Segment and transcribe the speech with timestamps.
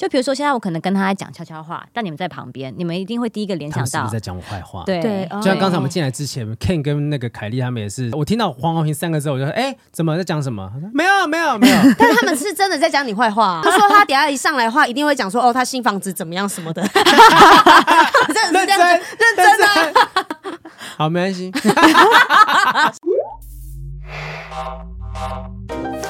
[0.00, 4.82] 就比如说现在我可能跟他讲悄悄话，但你们在旁边，你们一定会第一个联想到他是不是在讲我坏话。
[4.86, 10.72] 对对，就像刚才我们进来之前，Ken 跟那个凯莉他们也是，我听到黄豪平三个字，我就说，哎，怎么在讲什么？
[10.94, 11.76] 没有，没有，没有。
[11.98, 13.60] 但是他们是真的在讲你坏话、啊。
[13.62, 16.80] 他说他等下一上来的话，一定会讲说，哦，他新房子怎么样什么的。
[18.52, 19.02] 认真，认
[19.36, 19.66] 真的。
[20.96, 21.52] 好，没关系。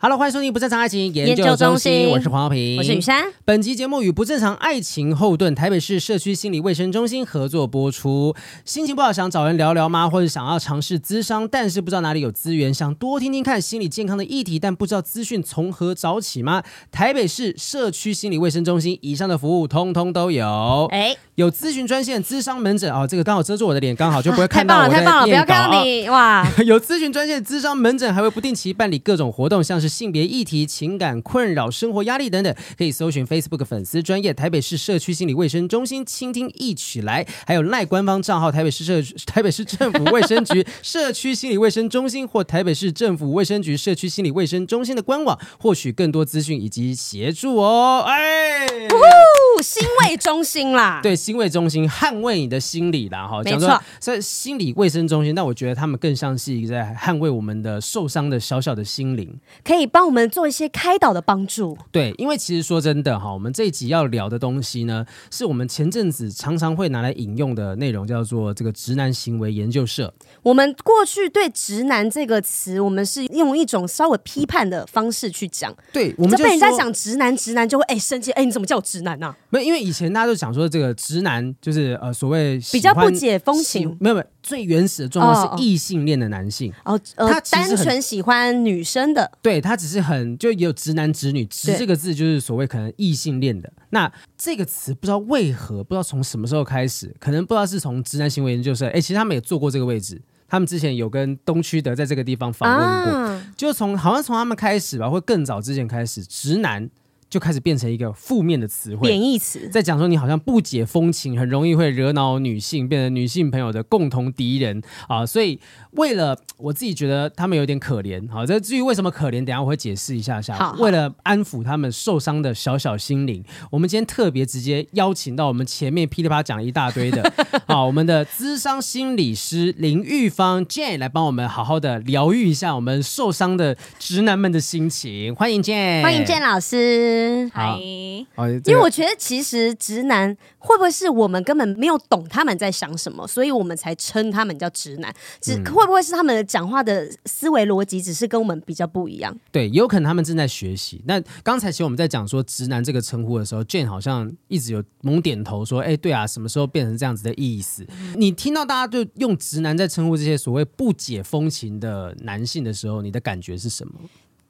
[0.00, 3.24] Hello，欢迎收听不正常爱情研究中心，我是黄浩平，我是雨珊。
[3.44, 8.32] 本集节目与不正常爱情后盾台北市社区心理卫生中心合作播出。
[8.64, 10.08] 心情不好想找人聊聊吗？
[10.08, 16.62] 或者想要尝试咨商，但是不知道哪里有资源，想多听听看心理健康的议题，但不知道资讯从何找起吗？
[16.92, 20.86] 台北市社区心理卫生中心以上的服务通通都有。
[20.92, 24.88] 哎，有咨询专线、咨商门诊哦，这个刚好遮住我的脸，刚好就不会 看到。
[24.88, 26.48] 太棒了，太棒了，不要看到你哇！
[26.64, 29.87] 有咨询专线、咨商门诊，还会不定期办理各种活动，像是。
[29.88, 48.04] 性别议题、情感困扰、生活压力等等，可以搜寻 Facebook 粉丝专业台北市社区心理卫生中心，倾听一起来，还有赖官方账号台北市社台北市政府卫生局社区心理卫生中心或台北市政府卫生局社区心理卫生中心的官网，获取更多资讯以及协助哦。
[48.06, 59.77] 哎，呜心卫中心啦， 对，心卫中心捍卫你的心理啦，哈，没错，在心理卫生中心，那我觉得他们更像是一个在捍卫我们的受伤的小小的心灵，可以。
[59.78, 61.78] 可以帮我们做一些开导的帮助。
[61.92, 70.12] 对，因为其实说真的哈，我们这一集要聊的东西呢，是我们前阵子常常会拿来引用的内容，叫做这个直男行为研究社。
[70.42, 75.72] 我们过去对“直男”这个词，我们是用一种稍微批判的方式去讲。
[75.92, 79.36] 对，我们就，就被人家讲直男，直男就会哎生气，哎你怎么叫我直男呢、啊？
[79.50, 89.60] 没有，因为以前大家都讲说这个直男就是呃所谓比较不解风情，没有没有，最原始的状况是异性恋的男性哦，呃、他单纯喜欢女生的，对。
[89.60, 93.70] 他只是很就也有直男直女，直这个字就是所谓可能异性恋的。
[93.90, 98.86] 那这个词不知道为何，不知道从什么时候开始，可能不知道是从直男行为研究社。
[98.86, 106.88] 哎，其实他们也做过这个位置，他们之前有跟东区德在这个地方访问过，啊、就从好像从他们开始吧，或更早之前开始，直男。
[107.30, 114.82] 就开始变成一个负面的词汇，贬义词，在讲说你好像不解风情，很容易会惹恼女性，变成女性朋友的共同敌人。
[115.06, 115.24] 啊！
[115.26, 115.58] 所以
[115.92, 120.54] 为了我自己觉得他们有点可怜，好，这至于为什么可怜，等下我会解释一下下。
[120.54, 127.32] 好，为了安抚他们受伤的小小心灵，我们今天特别直接邀请到我们前面噼里啪啦讲了一大堆的，
[127.66, 137.17] 好， 我们的资商心理师林玉芳 Jane 来帮我们好好的疗愈一下我们受伤的直男们的心情，欢迎 Jane，欢迎 Jane 老师。
[137.52, 145.14] 嗨，因为我觉得其实直男会不会是我们根本没有懂他们在想什么，所以我们才称他们叫直男。
[145.40, 149.36] 只会不会是他们的讲话的思维逻辑只是跟我们比较不一样？
[149.50, 151.02] 对，有可能他们正在学习。
[151.06, 157.86] 那刚才其实我们在讲说直男这个称呼的时候，Jane 好像一直有猛点头说：“哎，对啊，什么时候变成这样子的意思？”
[158.16, 163.94] 你听到大家就用直男在称呼这些所谓不解风情的男性的时候，你的感觉是什么？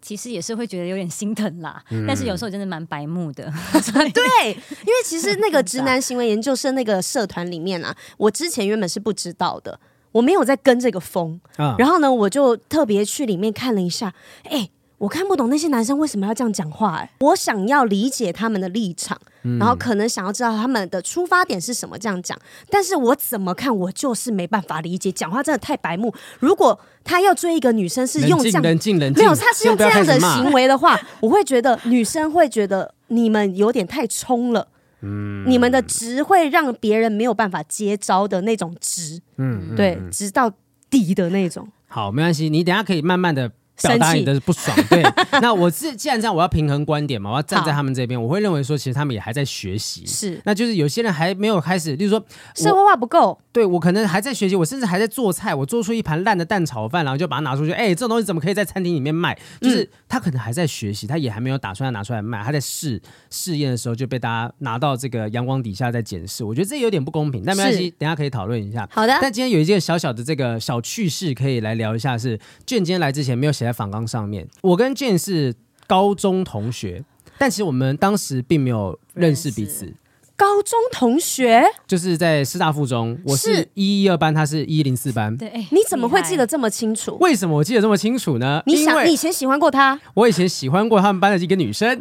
[0.01, 3.45] 其实也是会觉得有点心疼啦，嗯、但是有时候真的蛮白目的。
[4.15, 9.79] 对，因为其实那个直男行为研究生那个社团里面啊，我之前原本是不知道的，
[10.13, 11.41] 我没有在跟这个风。
[11.57, 14.15] 啊、然后呢，我就特别去里面看了一下，
[14.45, 14.71] 哎。
[14.99, 19.17] 我看不懂那些男生为什么要这样讲话，哎，我想要理解他们的立场，
[19.59, 22.37] 然后可能想要知道他们的出发点是什么这样讲，
[22.69, 26.13] 但是我怎么看我就是没办法理解，讲话真的太白目。
[26.41, 34.67] 如果他要追一个女生是用这样，冷静冷静，没有，他是用这样的行为的话， 我会觉得女生会觉得你们有点太冲了，
[35.03, 40.53] 嗯，你们的直会让别人没有办法接招的那种直，嗯，对，直到
[40.91, 41.69] 底的那种。
[41.87, 43.53] 好，没关系，你等下可以慢慢的。
[43.83, 45.03] 表达你的不爽， 对。
[45.41, 50.05] 那我是既然这样，我要平衡观点嘛，我要站在他们这边，我会认为说，其实他们也还在学习。
[50.07, 52.25] 是，那就是有些人还没有开始，例如说
[52.55, 53.39] 社会化不够。
[53.53, 59.37] 对，我可能还在学习，我甚至还在做菜，我做出一盘烂的蛋炒饭，然后就把它拿出去，哎，这种东西怎么可以在餐厅里面卖？
[59.61, 63.01] 就是他可能还在学习，他也还没有打算要拿出来卖，他在试
[63.31, 68.89] 试验的时候就被大家拿到这个阳光底下在检视，我觉得这有点不公平，但没关系，等下可以讨论一下。
[68.93, 69.19] 好的。
[69.21, 74.47] 但今天有一件小小的这个小趣事可以来聊一下是，是卷今天来之前没有写在访纲上面。
[74.63, 75.55] 我跟 Jane 是
[75.87, 77.05] 高中同学，
[77.37, 79.93] 但其实我们当时并没有认识彼此。
[80.37, 85.37] 高中同学就是在师大附中，我是一一二班，他是一一零四班。
[85.37, 87.19] 对，你怎么会记得这么清楚？
[87.21, 88.63] 为什么我记得这么清楚呢？
[88.65, 90.01] 你想，你以前喜欢过他？
[90.15, 91.89] 我以前喜欢过他们班的一个女生。
[91.99, 92.01] 欸、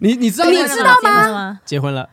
[0.00, 1.60] 你你知道你知道吗？
[1.66, 2.08] 结婚了，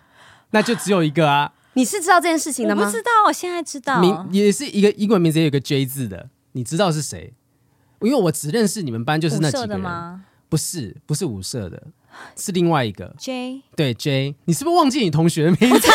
[0.51, 1.53] 那就只有一个啊。
[1.73, 2.81] 你是知道这件事情的吗？
[2.81, 4.01] 我不知道，我现在知道。
[4.01, 6.27] 名也是一个英文名字，也有个 J 字的，
[6.57, 7.35] 你知道是谁？
[8.01, 10.21] 因为我只认识你们班就是那几个人吗？
[10.49, 11.83] 不是，不是五社的，
[12.35, 13.61] 是另外一个 J。
[13.75, 15.87] 对 J，你是不是忘记你同学的名字？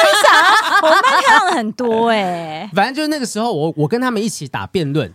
[0.83, 2.71] 我班看到了很多哎、欸。
[2.77, 5.13] 反正就是那个时候我，我我跟他们一起打辩论。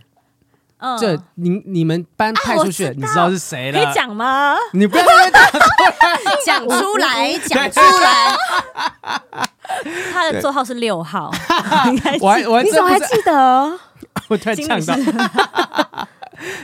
[0.80, 3.82] 嗯，这你你们班派出去，啊、知你知道是谁了？
[3.82, 4.54] 可以讲吗？
[4.74, 5.50] 你不要在那边打
[6.44, 8.36] 讲出来，讲出来。
[10.12, 11.30] 他的座号是六号，
[12.20, 13.80] 我还我还你怎么还记得？
[14.30, 14.94] 我突然呛到。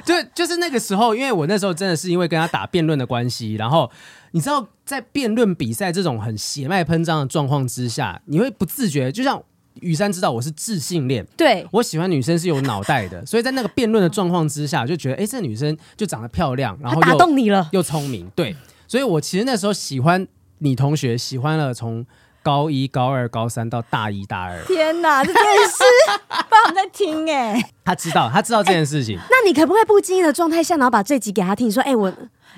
[0.05, 3.91] 就就是那个时候，因为我那时候真的是因为跟他打辩论的关系，然后
[4.31, 9.43] 你知道，在辩论比赛这种很血脉喷张的状况之下，你会不自觉，就像
[9.81, 18.55] 雨珊知道我是自信恋，对，我喜欢女生是有脑袋的，所以在那个辩论的状况之下，就觉得哎，这女生就长得漂亮，然后又打动你了，又聪明，对，
[18.87, 20.25] 所以我其实那时候喜欢
[20.59, 22.07] 你同学，喜欢了从。
[22.45, 27.59] 高一、高二、高三到大一、大二，天哪，这真的是爸爸在听哎！
[27.83, 29.19] 他知道，他知道这件事情。
[29.31, 31.73] 那你可不可以不经意的状态下，然后把这集给他听？
[31.73, 32.13] 说，哎，我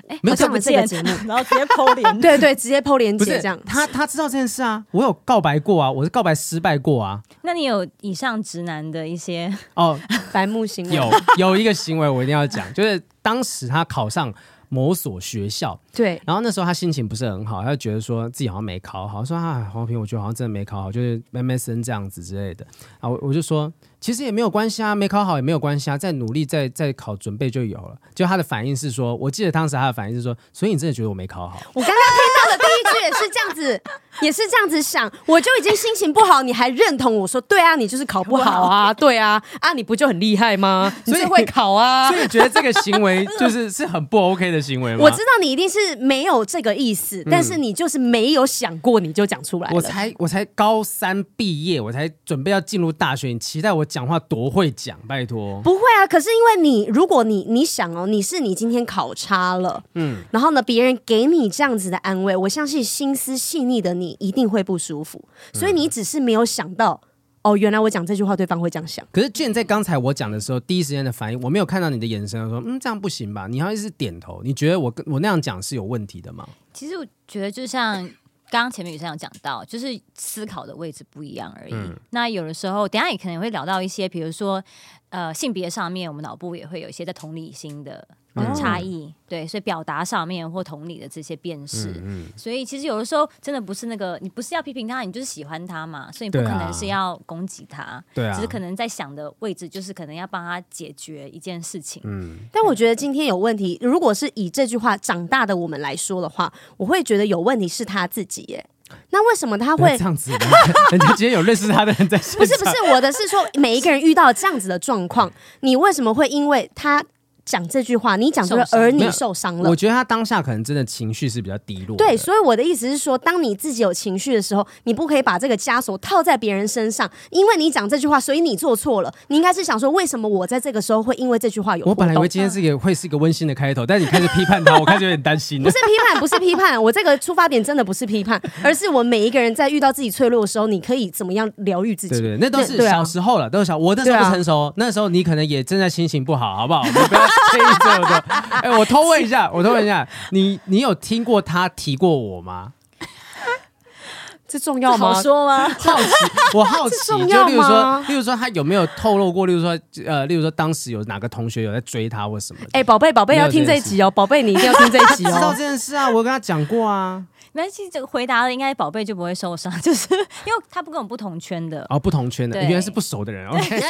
[0.09, 3.57] 哎，没有上了这个节目，然后直接 po 连， 对对，直接 po 连结这样。
[3.65, 7.21] 他他知道这件事啊，我有告白过啊，我是告白失败过啊。
[7.43, 9.97] 那你有以上直男的一些哦
[10.33, 10.95] 白目行为？
[10.95, 14.33] 有有一个行为我一定要讲，就是当时他考上。
[14.69, 22.65] 某所学校，对，然后那时候他心情不是很好，他就觉得说自己好像没考好，说啊黄平，我觉得好像真的没考好，就是 MSN 这样子之类的
[22.99, 27.97] 啊，我我就说其实也没有关系啊，没考好也没有关系啊，再努力再再考准备就有了。
[28.13, 31.57] 就他的反应是说，我记得当时他的反应是说，所以你真的觉得我没考好？
[31.73, 33.81] 我刚刚听到的第一句也是这样子，
[34.21, 40.93] 也是这样子想，我就已经心情不好，你还认同我说，对啊，你就是考不好啊，对啊，啊你不就很厉害吗？
[41.05, 44.99] 所以会考啊，所以觉得这个行为就是 是很不 OK 的行为吗？
[45.01, 45.23] 我知道。
[45.39, 49.75] 你一定是没有这个意思，但是你就是没有想过，你就讲出来了。
[49.75, 54.97] 我才我才高三毕业，我才准备要进入大学，你期待我讲话多会讲？
[55.07, 56.07] 拜托，不会啊。
[56.07, 65.23] 可是因为你，如果你你想哦，你是你今天考差了，嗯，然后呢，别人给你这样子的安慰，我相信心思细腻的你一定会不舒服，
[65.53, 66.99] 所以你只是没有想到。
[67.43, 69.07] 哦，原来我讲这句话，对方会这样想。
[69.09, 73.47] 可是，Jane 在刚才我讲的时候，第一时间的反应，我没有看到你的眼神，说，嗯，这样不行吧？
[73.47, 76.45] 你好像是点头，你觉得我跟我那样讲是有问题的吗？
[76.73, 78.03] 其实我觉得，就像
[78.49, 81.73] 刚刚前面雨生有讲到，就是思考的位置不一样而已。
[81.73, 84.61] 嗯、那有的时候，等下也可能会聊到一些，比如说，
[85.07, 88.05] 呃，性别上面，我们脑部也会有一些在同理心的。
[88.53, 102.01] 差异对，所以表达上面或同理的这些辨识，嗯嗯、所以其实有的时候真的不是那个，你不是要批评他，你就是喜欢他嘛，所以你不可能是要攻击他，对啊，只是可能在想的位置就是可能要帮他解决一件事情。
[102.05, 108.65] 嗯，但我觉得今天有问题，如果是以这句话长大的我们来说的话，我会觉得有问题是他自己耶。
[109.09, 110.31] 那为什么他会这样子？
[110.91, 115.29] 人家今天有认识他的人在现场，不是不是，我的是说每一个人遇到这样子的状况，
[115.59, 117.03] 你为什么会因为他？
[117.47, 119.69] 讲这句话，你讲出了，而你受伤了。
[119.69, 121.95] 我觉得他当下可能真的情绪是比较低落。
[121.95, 127.09] 对，所以我的意思是说，当你自己有情绪的时候，你不可以把这个枷锁套在别人身上。
[127.29, 129.13] 因为你讲这句话，所以你做错了。
[129.29, 131.85] 你应该是想说，为什么我在这个时候会因为这句话有？
[131.85, 135.63] 我本来以为今天是一个会是一个温馨的开头，但你开始批判他，我开始有点担心。
[135.63, 142.19] 不是批判，不是批判，我这个出发点真的不是批判，而是我每一个人在遇到自己脆弱的时候，你可以怎么样疗愈自己？
[142.19, 143.77] 对对，那都是小时候了，都是小。
[143.77, 146.79] 我那时候不成熟，那时候你可能也正在心情不好，好不好？
[146.81, 148.15] 我们不要介 意这个。
[148.61, 152.73] 哎、欸，我偷问一下，我偷问一下，你你有听过他提过我吗？
[154.47, 155.13] 这重要吗？
[155.13, 155.67] 好说吗？
[155.77, 156.09] 好奇，
[156.53, 156.95] 我好奇，
[157.27, 159.45] 就例如说，例如说，他有没有透露过？
[159.45, 162.61] 例如说，呃，例如说，当时有哪个同学有在追他或什么？
[162.71, 165.31] 哎、欸，宝贝，宝贝要听这一集哦，宝贝你一定要听这一集哦。
[165.33, 167.21] 知道这件事啊，我跟他讲过啊。
[167.57, 170.07] 没其实这个回答了，应该宝贝就不会受伤， 就是
[170.45, 171.83] 因为他不跟我们不同圈的。
[171.89, 172.67] 哦，不同圈的，对。
[172.67, 173.81] 原来是不熟的人，OK，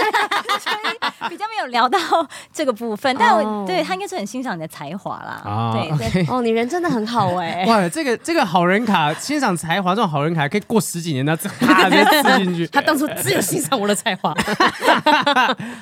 [1.27, 1.99] 比较没有聊到
[2.53, 14.33] 这个部分，但我对他应该是很欣赏你的才华啦，哦、对 哦，你人真的很好哎、欸，哇，这个这个好人卡，欣赏才华这种好人卡可以过十几年的，这哈直接吃进去，他当初只有欣赏我的才华，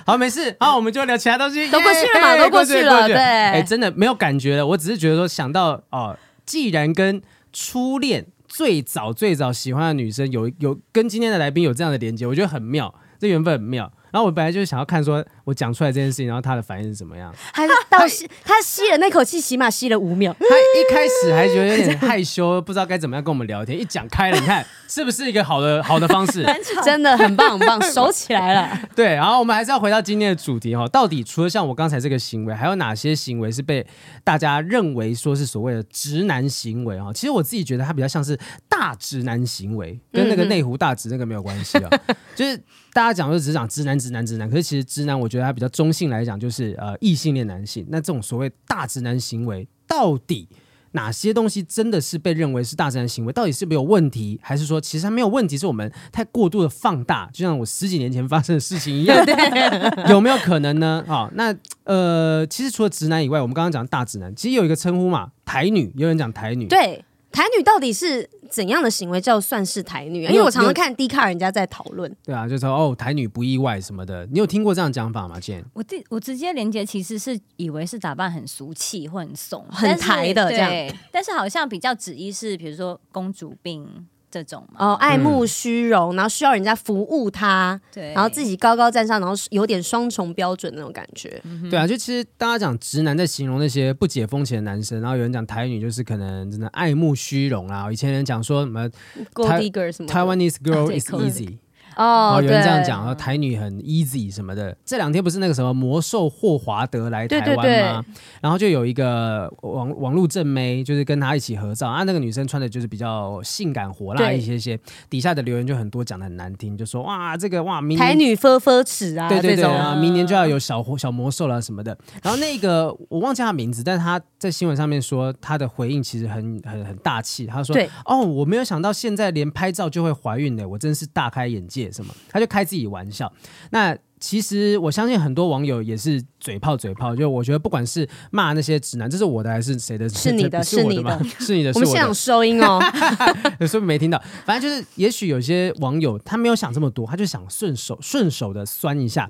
[0.07, 7.21] 好，没事，好，我们就聊其他东西，都过去了嘛，都过去了，对，哎，真的没有感觉了，我只是觉得说想到哦，既然跟
[7.57, 13.89] 初恋最早最早喜欢的女生有有跟今天的来宾有这样的连接，我觉得很妙，这缘分很妙。
[14.15, 17.35] 然后我本来就是想要看说我讲出来这件事情，然后他的反应是怎么样。
[17.51, 20.33] 还倒吸，他吸了那口气，起码吸了五秒。
[20.39, 23.77] 他一开始还觉得有点害羞，不知道该怎么样跟我们聊天。
[23.77, 26.45] 一讲开了，你看是不是一个好的好的方式？
[26.85, 28.79] 真的很棒很棒，熟起来了。
[28.95, 33.85] 对，然后我们还是要回到今天的主题哈，到底除了像我刚才这个行为，还有哪些行为是被
[34.23, 37.11] 大家认为说是所谓的直男行为啊？
[37.13, 41.89] 其实我自己觉得他比较像是大直男行为，跟那个内湖大直那个没有关系啊。
[42.33, 42.63] 就是
[42.95, 47.85] 大家讲就只讲直男直男直男，可是其实直男我觉得他比较中性来讲，就是呃异性恋男性。
[47.89, 50.47] 那这种所谓大直男行为到底？
[50.93, 53.33] 哪些东西真的是被认为是大直男行为？
[53.33, 55.57] 到底是没有问题，还是说其实它没有问题？
[55.57, 59.17] 是我们太过度的放大，就像我十几年前发生的事情一样，
[60.07, 61.03] 有没有可能呢？
[61.05, 67.03] 好，那呃，其实除了直男以外，我们刚刚讲大直男，其实有一个称呼嘛，台女，有人讲台女，对。
[67.35, 70.31] 台女到底是怎样的行为叫算是台女啊？
[70.31, 72.09] 因为我常常看 D 卡人家在讨论。
[72.23, 74.25] 对啊，就说哦，台女不意外什么的。
[74.27, 75.37] 你有听过这样讲法吗？
[75.37, 84.07] 健，我直我直接连接其实是以为是打扮很俗气或很怂、很台的这样，但是好像比较指意是，比如说公主病。
[84.35, 91.41] 这种哦，爱慕虚荣，然后需要人家服务他，对，然后自己高高在上，然后有点双重标准那种感觉。
[91.69, 97.89] 对啊，就其实大家讲直男在形容那些不解风情的男生，然后有人讲台女就是可能真的爱慕虚荣啊。
[97.91, 98.89] 以前人讲说什么
[99.33, 101.59] Gold Digger 什么，Taiwanese girl is easy。
[101.95, 104.75] 哦，有人这样讲，然后台女很 easy 什么的。
[104.85, 107.63] 这两天不是那个什么魔兽霍华德来台湾吗？
[107.63, 108.05] 对对对，
[108.41, 112.03] 然后就有一个网网络正妹，就是跟他一起合照啊。
[112.03, 121.97] 那个女生穿的就是比较性感火辣一些些，底下的留言就很多，讲的很难听，就说哇这个哇明台女呵呵齿啊，对对对啊，明年就要有小小魔兽了什么的。
[122.21, 131.84] 然后那个我忘记她名字，但是她在新闻上面说她的回应其实很很很大气，她说对哦我没有想到现在连拍照就会怀孕的，我真是大开眼界。
[131.91, 132.13] 什么？
[132.29, 133.31] 他就开自己玩笑。
[133.71, 137.15] 那其实我相信很多网友也是嘴炮嘴炮。
[137.15, 140.07] 就我觉得，不管是骂那些直男，这是我的还是谁的？
[140.09, 141.71] 是你的，是你的， 是你的。
[141.75, 142.79] 我们现场收音哦，
[143.59, 144.21] 有时候没听到。
[144.45, 149.29] 反正就是，也许有些网友他没有想这么多，他就想顺手顺手的酸一下。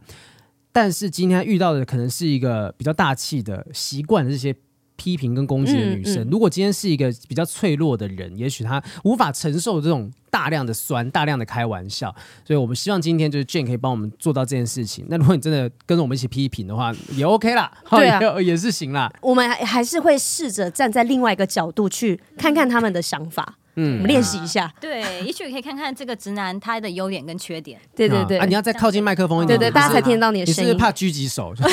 [0.71, 4.55] 但是今天遇到的可能是一个比较大气的习惯的这些。
[4.95, 12.13] 批评跟攻击的女生，嗯嗯、如果今天是一个比较脆弱的人，也许她无法承受这种大量的酸、大量的开玩笑，
[12.45, 15.05] 所以我们希望今天就是 Jane 可以帮我们做到这件事情。
[15.09, 19.11] 那如果你真的跟着我们一起批评的话， 也 OK 啦，对啊，也，也是行啦。
[19.21, 23.57] 我们还是会试着站在另外一个角度去看看他们的想法。
[23.75, 24.71] 嗯，我们练习一下。
[24.79, 27.79] 对，也许可以看看这个直男他的优点跟缺点。
[27.95, 30.69] 对对对，啊，你要再靠近麦克风一点，对对，大家才听到你的声音。
[30.69, 31.53] 你是怕狙击手？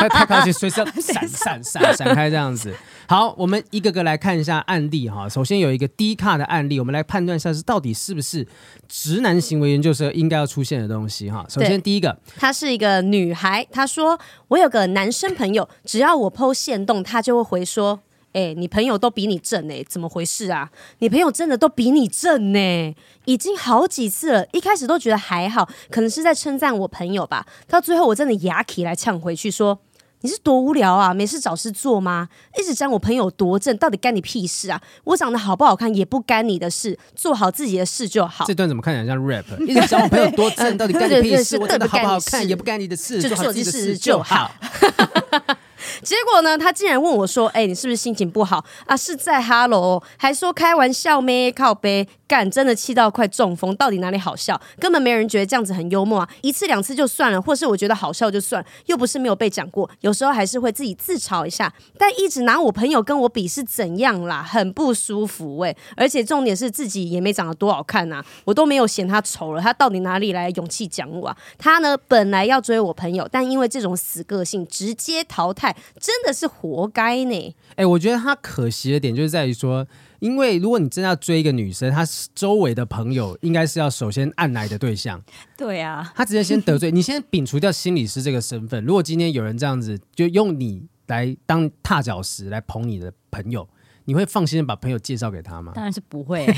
[0.00, 2.74] 太太靠近，随时要闪闪闪闪开这样子。
[3.06, 5.28] 好，我们一个个来看一下案例哈。
[5.28, 8.46] 首先有一个低卡的案例，我们来判断一下是到底是不是
[8.88, 11.44] 直男行为研究社应该要出现的东西哈。
[11.48, 14.18] 首先第一个，她是一个女孩，她说
[14.48, 18.00] 我有个男生朋友，只要我 PO 限动，他就会回说。
[18.34, 20.68] 哎，你朋友都比你正哎，怎么回事啊？
[20.98, 24.46] 你朋友真的都比你正呢，已经好几次了。
[24.52, 27.46] 一开始都觉得还好，可能是在称赞我朋友吧。
[27.68, 29.78] 到最后我真的牙起来呛回去说
[30.22, 32.28] ：“你是多无聊啊，没事找事做吗？
[32.58, 34.82] 一直讲我朋友多正，到底干你屁事啊？
[35.04, 39.44] 我长得好不好看也不干你的事，做好自己的事就好。”这段怎么看起来像 rap？
[39.64, 41.56] 一直讲我朋友多正，到底干你屁事？
[41.56, 44.50] 我长得好不好看也不干你的事，做好自己的事就好。
[46.02, 48.96] 结果呢，他竟然问我说：“哎、你是不是心情不好啊？
[48.96, 51.50] 是在哈喽，还说开玩笑咩？
[51.52, 52.08] 靠背，
[52.50, 53.76] 真的气到快中风。
[53.76, 54.58] 到底哪里好笑？
[54.78, 56.28] 根本没人觉得这样子很幽默啊！
[56.40, 59.90] 一次两次就算了，或是我觉得好笑就算，又不是没有被讲过。
[60.00, 64.42] 有时候还是会自己自嘲一下，但一直拿我朋友跟我比是怎样啦？
[64.42, 71.36] 很不舒服喂、而且重点是自己也没长得多好看呐、啊，我都没有嫌他丑了，他到底哪里来勇气讲我啊？
[71.58, 77.54] 他呢，本来要追我朋友，但因为这种死个性，直接淘汰。”真的是活该呢！
[77.76, 79.86] 哎、我觉得他可惜的点就是在于说，
[80.24, 82.02] 因为如果你真的要追一个女生，她
[82.34, 85.22] 周围的朋友应该是要首先按来的对象。
[85.54, 88.82] 对啊，她直接先得罪 你，先摒除掉心理师这个身份。
[88.86, 93.68] 如果今天有人这样子，就用你来当踏脚石来捧你的朋友，
[94.06, 95.72] 你会放心的把朋友介绍给他吗？
[95.74, 96.54] 当然是不会， 可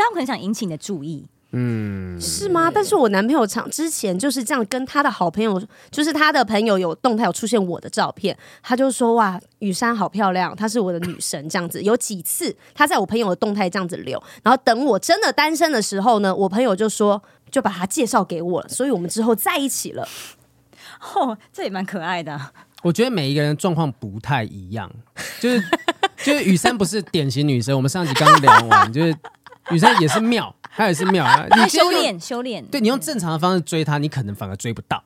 [0.00, 1.26] 他们很想引起你的注意。
[1.58, 2.70] 嗯，是吗？
[2.70, 5.58] 但是我男朋友常之前就是这样跟他的好朋友，
[5.90, 11.82] 就是他的朋友有动态有出现我的照片，他就说哇，雨珊好漂亮，她是我的女神这样子。
[11.82, 20.06] 有几次他在我朋友的动态这样子留，然后等我真的单身的时候呢，我朋友就说就把他介绍给我了，所以我们之后在一起了。
[21.14, 22.38] 哦，这也蛮可爱的。
[22.82, 24.90] 我觉得每一个人状况不太一样，
[25.40, 25.64] 就是
[26.22, 29.16] 就是雨珊不是典型女生，我们上集刚聊完，就是
[29.70, 30.54] 雨珊也是妙。
[30.76, 31.46] 他也是妙啊！
[31.56, 35.02] 你修炼修炼，对你用正常的方式追他，你可能反而追不到。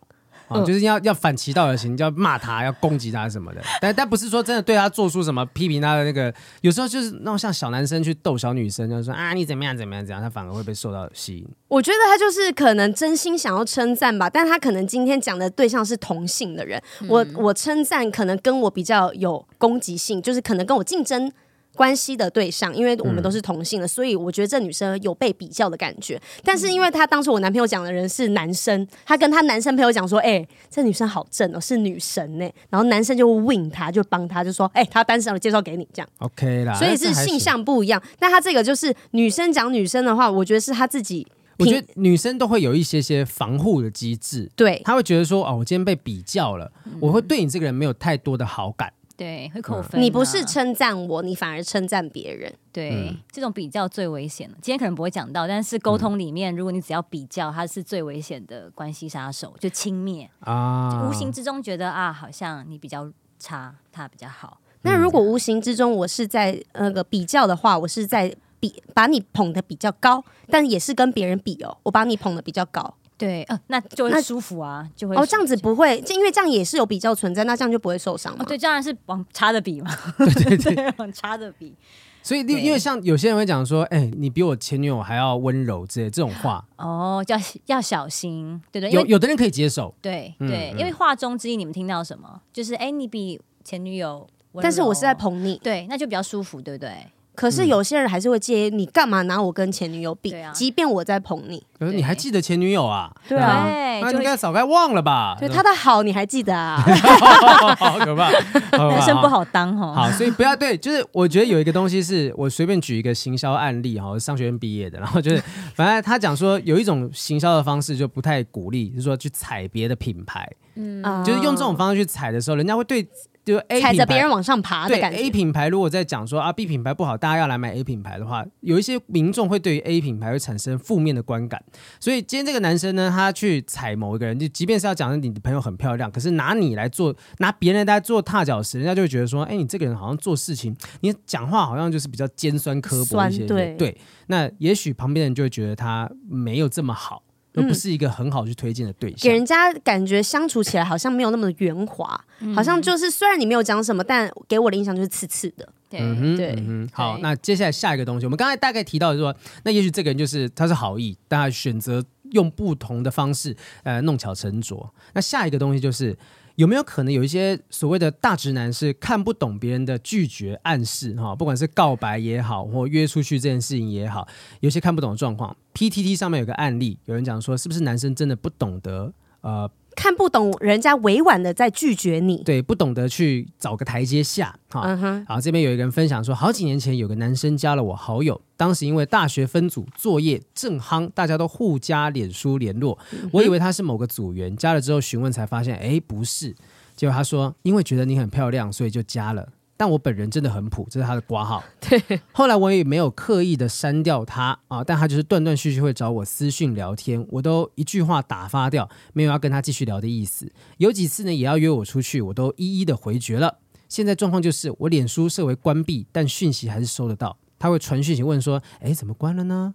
[0.48, 3.62] 啊，就是要要反其道而行，要骂他，要攻击他什么的。
[3.80, 11.46] 但 但不是说真的对他做出什么批评他的那个，有时候就是那种像小男生去逗小女生，就是说啊你怎么样怎么样怎样，他反而会被受到吸引。
[11.68, 21.32] 我觉得他就是可能真心想要称赞吧，但他可能今天讲的对象是同性的人，嗯、我我称赞可能跟我比较有攻击性，就是可能跟我竞争。
[21.80, 26.20] 关系的对象，因为我们都是同性的，嗯、所以我觉得这女生有被比较的感觉。
[26.44, 36.74] 但是因为她当初我男朋友讲的人是男生，她跟她男生朋友讲说：“哎、欸，这女生好正哦，是女神呢。”然后男生就 win 她，就帮她，就说：“哎、欸，她单身我，介绍给你。”这样 OK 啦。
[36.74, 38.02] 所以是性向不一样。
[38.18, 41.26] 那她这个就是女生讲女生的话，我觉得是她自己。
[41.56, 50.02] 我觉得女生都会有一些些防护的机制，对，她会觉得说：“哦，我今天被比较了，嗯、我会对你这个人没有太多的好感。”对，会扣分、啊。
[50.02, 52.50] 你不是称赞我，你反而称赞别人。
[52.72, 54.56] 对，嗯、这种比较最危险了。
[54.62, 64.58] 今天可能不会讲到，但是沟通里面，如果你只要比较，它是最危险的关系杀手，就轻蔑啊，无形之中觉得啊，好像你比较差，他比较好。
[64.80, 72.94] 那如果无形之中我是在那个比较的话，我是在比把你捧得比较高，但也是跟别人比哦，我把你捧得比较高。
[73.20, 78.42] 对，呃，那就会舒服啊，就会哦，这样子不会，就因为这样也是有比较存在，那这样就不会受伤嘛。
[78.42, 81.74] 哦， 对，当然是往差的比嘛，对对对，往差的比。
[82.22, 92.40] 所以，因因为像有些人会讲说，哎、欸，你比我前女友还要温柔之类这种话，哦，要要小心，对对，有有的人可以接受，对对，嗯、因为话中之意，你们听到什么？
[92.52, 96.90] 就是哎、欸，你比前女友温柔，但是我是在捧你，对，那就比较舒服，对不对？
[97.34, 100.34] 可是有些人还是会介意，你干嘛拿我跟前女友比？
[100.52, 103.10] 即便我在捧你，可是你还记得前女友啊？
[103.26, 103.64] 对啊，
[104.02, 105.36] 那应该早该忘了吧？
[105.40, 106.76] 对，他的好你还记得啊？
[107.78, 108.30] 好可怕，
[108.76, 109.94] 男生不好当哦。
[109.94, 115.42] 好，所以不要对，就是我觉得有一个东西是我随便举一个行销案例哈，我商学院毕业的，然后就是
[115.74, 123.08] 反正他讲说有一种行销的方式就不太鼓励，就是说去踩别的品牌，嗯，就是用这种方式去踩的时候，人家会对。
[123.50, 125.18] 就 A 踩着别人往上爬的感觉。
[125.18, 131.60] A 品牌，如果在讲说啊 B 品牌不好，大家要来买 A 品牌的话，有一些民众会对于 A 品牌会产生负面的观感。
[131.98, 143.44] 所以今天这个男生呢，他去踩某一个人，就即便是要讲你的朋友很漂亮，可是拿你来做，拿别人来做踏脚石，人家就会觉得说，哎，你这个人好像做事情，你讲话好像就是比较尖酸刻薄一些。
[143.46, 143.96] 对，对，
[144.28, 147.24] 那也许旁边人就会觉得他没有这么好。
[147.60, 155.68] 而不是一个很好去推荐的对象，嗯，给人家感觉相处起来好像没有那么的圆滑，嗯、好像就是虽然你没有讲什么，但给我的印象就是刺刺的。
[155.88, 164.92] 对、嗯、对，嗯、好，那接下来下一个东西，我们刚才大概提到说，那也许这个人就是他是好意，大家选择用不同的方式呃弄巧成拙。
[165.12, 166.16] 那下一个东西就是。
[166.60, 171.34] 有没有可能有一些所谓的大直男是看不懂别人的拒绝暗示哈？
[171.34, 174.28] 不管是告白也好，或约出去这件事情也好，
[174.60, 175.56] 有些看不懂的状况。
[175.72, 179.70] PTT 上面有个案例，有人讲说，是不是男生真的不懂得呃？
[179.96, 185.26] 看不懂人家委婉的在拒绝你，对，不懂得去找个台阶下，哈，嗯哼。
[185.26, 192.98] 好，这边有一个人分享说，好几年前有个男生加了我好友，当时因为大学分组作业正夯，大家都互加脸书联络，
[193.32, 196.54] 我以为他是某个组员，加了之后询问才发现，哎，不是，
[196.96, 199.48] 结果他说因为觉得你很漂亮，所以就加了。
[199.80, 201.64] 但我本人真的很普，这是他的挂号。
[201.80, 210.52] 对，后来我也没有刻意的删掉他啊，但他就是断断续续会找我私讯聊天，我都一句话打发掉，没有要跟他继续聊的意思。
[210.76, 213.56] 有几次呢，也要约我出去，我都一一的回绝了。
[213.88, 217.38] 现在状况就是我脸书设为关闭，但讯息还是收得到。
[217.58, 219.74] 他会传讯息问说：“哎，怎么关了呢？”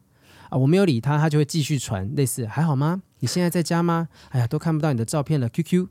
[0.50, 3.02] 啊，我没有理他，他就会继续传类似“还好吗？
[3.22, 4.08] 你现在在家吗？
[4.30, 5.50] 哎呀，都看不到你的照片了。
[5.50, 5.88] ”QQ，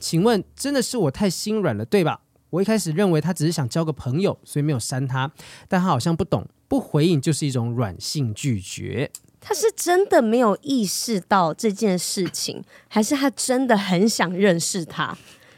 [0.00, 2.22] 请问真的是我太心软了，对吧？
[2.50, 5.30] 我一开始认为他只是想交个朋友，所以没有删他。
[5.68, 9.10] 但他好像不懂，不回应就是一种软性拒绝。
[9.40, 15.16] 他是真的没有意识到这件事情，还是他真的很想认识他？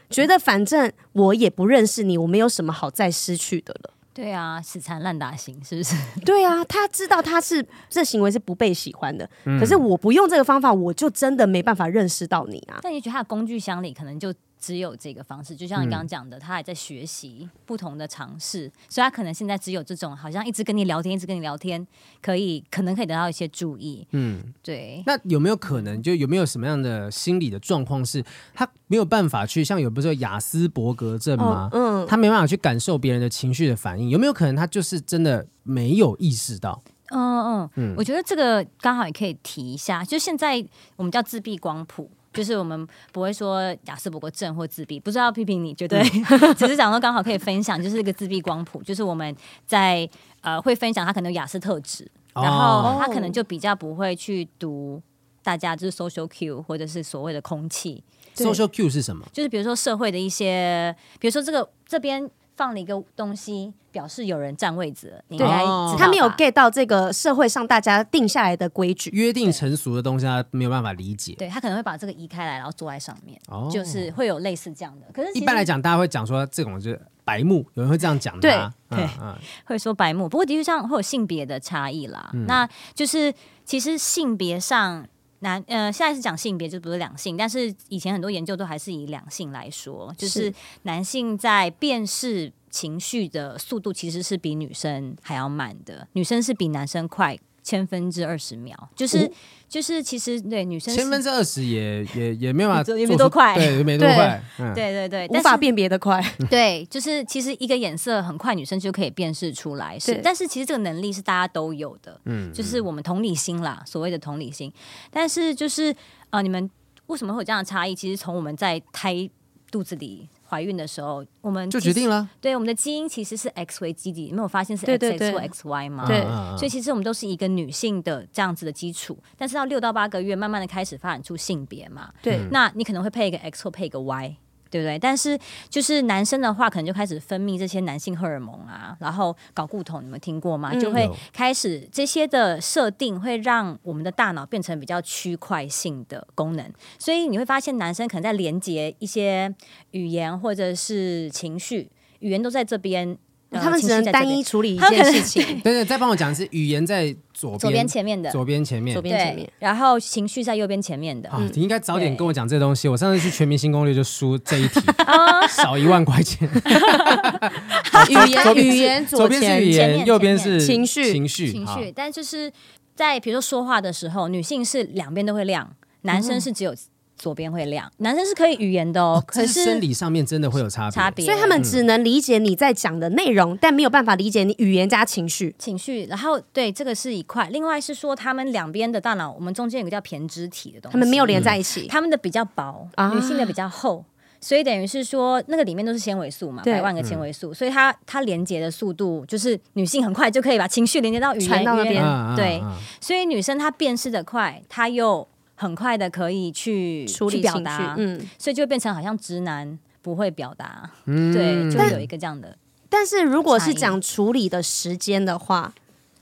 [0.09, 3.93] 觉得反正我也不认识你，我没有什么好再失去的了。
[4.13, 5.95] 对啊，死缠烂打型是不是？
[6.25, 12.79] 对啊，他知道他是这行为是不被喜欢的，嗯、可是我不用这个方法，我就真的没办法认识到你啊。
[12.81, 14.33] 但也许他的工具箱里可能就。
[14.61, 21.85] 只有这个方式，就像你刚刚讲的，嗯、他还在学习不同的尝试，所以他可能现在只有这种，好像一直跟你聊天，一直跟你聊天，
[22.21, 24.07] 可以可能可以得到一些注意。
[24.11, 25.01] 嗯，对。
[25.07, 31.67] 那有没有可能，就有没有什么样的心理的状况，是他没有办法去，像有不是有雅斯伯格症吗？
[31.73, 36.83] 哦、嗯，他没办法去感受别人的情绪的反应，有没有可能他就是真的没有意识到？
[37.13, 40.63] 嗯嗯嗯，我觉得这个刚好也可以提一下，就现在
[40.95, 42.09] 我们叫自闭光谱。
[42.33, 46.01] 就是我们不会说雅思不过正或自闭，不是要批评你，绝对
[46.57, 50.09] 只是讲说刚好可以分享，就是一个自闭光谱，就是我们在
[50.41, 55.01] 呃会分享他可能有雅思特质，然后他可能就比较不会去读
[55.43, 58.03] 大家就是 social cue 或者是所谓的空气
[58.35, 59.25] ，social cue 是什么？
[59.33, 62.29] 就是比如说社会的一些，比如说这个这边
[62.61, 63.73] 放了一个东西。
[63.91, 65.65] 表示有人占位置，你应该
[65.97, 71.35] 他没有 get 到这个社会上大家定下来的规矩，约定成熟的东西，他没有办法理解。
[71.37, 75.07] 对，他可能会把这个移开来，然后坐在上面，哦、就是会有类似这样的。
[75.11, 78.73] 可是一般来讲，大家会讲说这种就是白目，有人会这样讲的、啊。
[78.87, 79.35] 对，对嗯、
[79.67, 80.29] 会说白目。
[80.29, 82.29] 不过的确上会有性别的差异啦。
[82.33, 83.33] 嗯、那就是
[83.65, 85.05] 其实性别上
[85.41, 90.51] 男呃，现在是讲性别就不是两性，但是以前很多研究都还是以两性来说，就是
[90.83, 92.51] 男性在辨识。
[92.71, 99.31] 情绪的速度其实是比女生还要慢的，女生是比男生快千分之二十秒，就是、哦、
[99.69, 114.71] 就是其实对女生千分之二十也也也没有办法，也没多快，对，也没多快，对、嗯、对对对，无法辨别的快， 对，就是其实一个颜色很快，女生就可以辨识出来，是，但是其实这个能力是大家都有的，嗯，就是我们同理心啦，所谓的同理心，
[115.11, 115.95] 但是就是
[116.31, 116.69] 呃，你们
[117.07, 117.93] 为什么会有这样的差异？
[117.93, 119.29] 其实从我们在胎
[119.69, 120.27] 肚子里。
[120.51, 122.27] 怀孕的时候，我们就决定了。
[122.41, 126.05] 对，我们的基因其实是 X 为基底，你没有发现是 XX 或 XY 吗？
[126.05, 126.21] 对，
[126.57, 132.11] 所以其实我们都是一个女性的这样子的基础，但是到六到八个月，慢慢的开始发展出性别嘛。
[132.21, 134.35] 对，那你可能会配一个 X 或配一个 Y。
[134.71, 134.97] 对不对？
[134.97, 135.37] 但是
[135.69, 140.73] 就是男生的话，可能就开始分泌这些男性荷尔蒙啊，然后搞固酮，你们听过吗？
[140.73, 146.65] 就会开始这些的设定，会让我们的大脑变成比较区块性的功能。
[146.97, 149.53] 所以你会发现，男生可能在连接一些
[149.91, 153.17] 语言或者是情绪，语言都在这边。
[153.59, 155.43] 他们只能单一处理一件事情。
[155.61, 159.51] 对对，再帮我讲一次，语言在左边，左边前面的，左边前面，左边前面。
[159.59, 161.29] 然后情绪在右边前面的。
[161.29, 162.87] 啊，你应该早点跟我讲这东西。
[162.87, 164.79] 我上次去全民新攻略就输这一题，
[165.49, 166.47] 少一万块钱。
[168.09, 171.91] 语言语言左边是语言，右边是情绪情绪情绪。
[171.93, 172.51] 但就是
[172.95, 176.73] 在比如说说话的时候，女性是两边都会亮，男生是只有。
[177.21, 186.05] 左边会亮，男生是可以语言的哦，可是生理上面真的会有差别，差别，所以他们只能理解你在讲的内容，但没有办法理解你语言加情绪，情绪。
[186.05, 194.03] 然后对，这个是一块，另外是说他们两边的大脑，我们中间有个叫胼胝体的东西，他们没有连在一起，他们的比较薄，女性的比较厚，
[194.39, 202.03] 所以等于是说那个里面都是纤维素嘛，百万个纤维素，所以它它连接的速度就是女性很快就可以把情绪连接到语言那边，
[202.35, 202.59] 对，
[202.99, 205.27] 所以女生她辨识的快，她又。
[205.61, 212.57] 很快的可以去处理表达，嗯，所以就变成好像直男不会表达，嗯，对，就有一个这样的
[212.89, 213.01] 但。
[213.01, 215.71] 但是如果是讲处理的时间的话，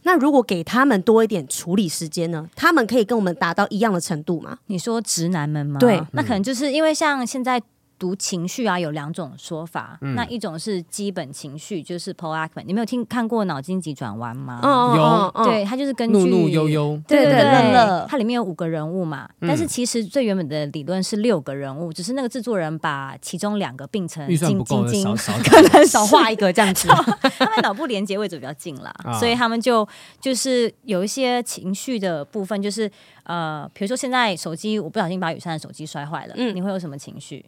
[0.04, 2.49] 那如果给他们多一点处理时间呢？
[2.54, 4.60] 他们可以跟我们达到一样的程度吗？
[4.67, 5.80] 你说直男们吗？
[5.80, 7.62] 对，那可能就是因为像现在。
[8.00, 9.98] 读情绪啊，有两种说法。
[10.02, 12.64] 嗯、那一种是基本情绪，就是 Paul Ekman。
[12.66, 14.62] 你没有听看过脑筋急转弯吗？
[14.96, 19.30] 有，对，它就是根据怒怒悠悠，对对对，乐乐，它里面有五个人物嘛。
[19.42, 26.88] 嗯、但是其实最原本的理论是六个人物，只是那个制作人把其中两个并成晶晶晶，可能少画一个这样子。
[27.38, 29.88] 他们脑部连接位置比较近啦，哦、所以他们就
[30.22, 32.90] 就是有一些情绪的部分，就是
[33.24, 37.46] 呃，比如说现在手机，我不小心把雨珊的手机摔坏了，嗯，你会有什么情绪？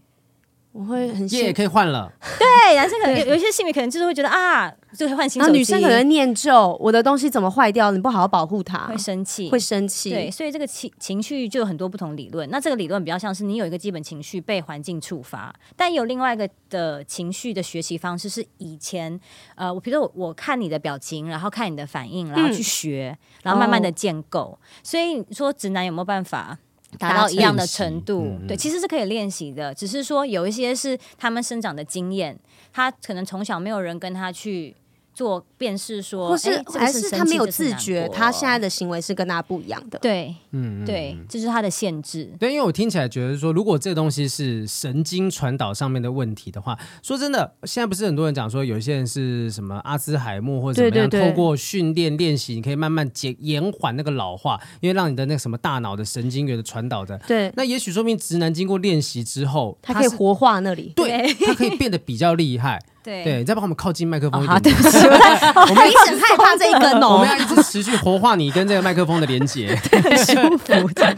[0.74, 5.58] 我会很也可以换了，对，男生可能有有一些性别可能就是会觉得啊，就会换新手机。
[5.58, 7.92] 女生可能念咒，我的东西怎么坏掉？
[7.92, 10.10] 你不好好保护它，会生气，会生气。
[10.10, 12.50] 对，所以这个情情绪就有很多不同理论。
[12.50, 19.20] 那这个理论比较像是你有一个基本情绪被环境触发，但有另外一个的情绪的学习方式是以前
[19.56, 24.58] 呃，我比如说我我看你的表情，然后看你的反应，然后去学，嗯、然后慢慢的建构。
[24.58, 26.58] 哦、所以你说直男有没有办法？
[26.97, 29.73] 达到一样的程度，嗯、对，其实是可以练习的。
[29.73, 32.38] 只是说有一些是他们生长的经验，
[32.73, 34.75] 他可能从小没有人跟他去。
[35.22, 40.00] 做辨识说，或是还是他没有自觉，他现在的行为是跟他不一样的。
[40.00, 42.34] 对，嗯，对，这是他的限制。
[42.40, 57.16] 对，因为我听起来觉得说，如果这个东西是神经传导上面的问题的话，说真的，现在不是很多人讲说，有一些人是什么阿兹海默或者怎么样，对对对，透过训练练习，你可以慢慢减延缓那个老化，因为让你的那个什么大脑的神经元的传导的。
[57.28, 62.82] 对，那也许说明直男经过练习之后，他可以活化那里，对，他可以变得比较厉害。
[63.04, 64.54] 对，对，再帮我们靠近麦克风一点。
[64.54, 67.14] 好，对不起，我们一直很害怕这一根哦。
[67.14, 70.74] 我们要一直持续活化你跟这个麦克风的连接， 很舒服。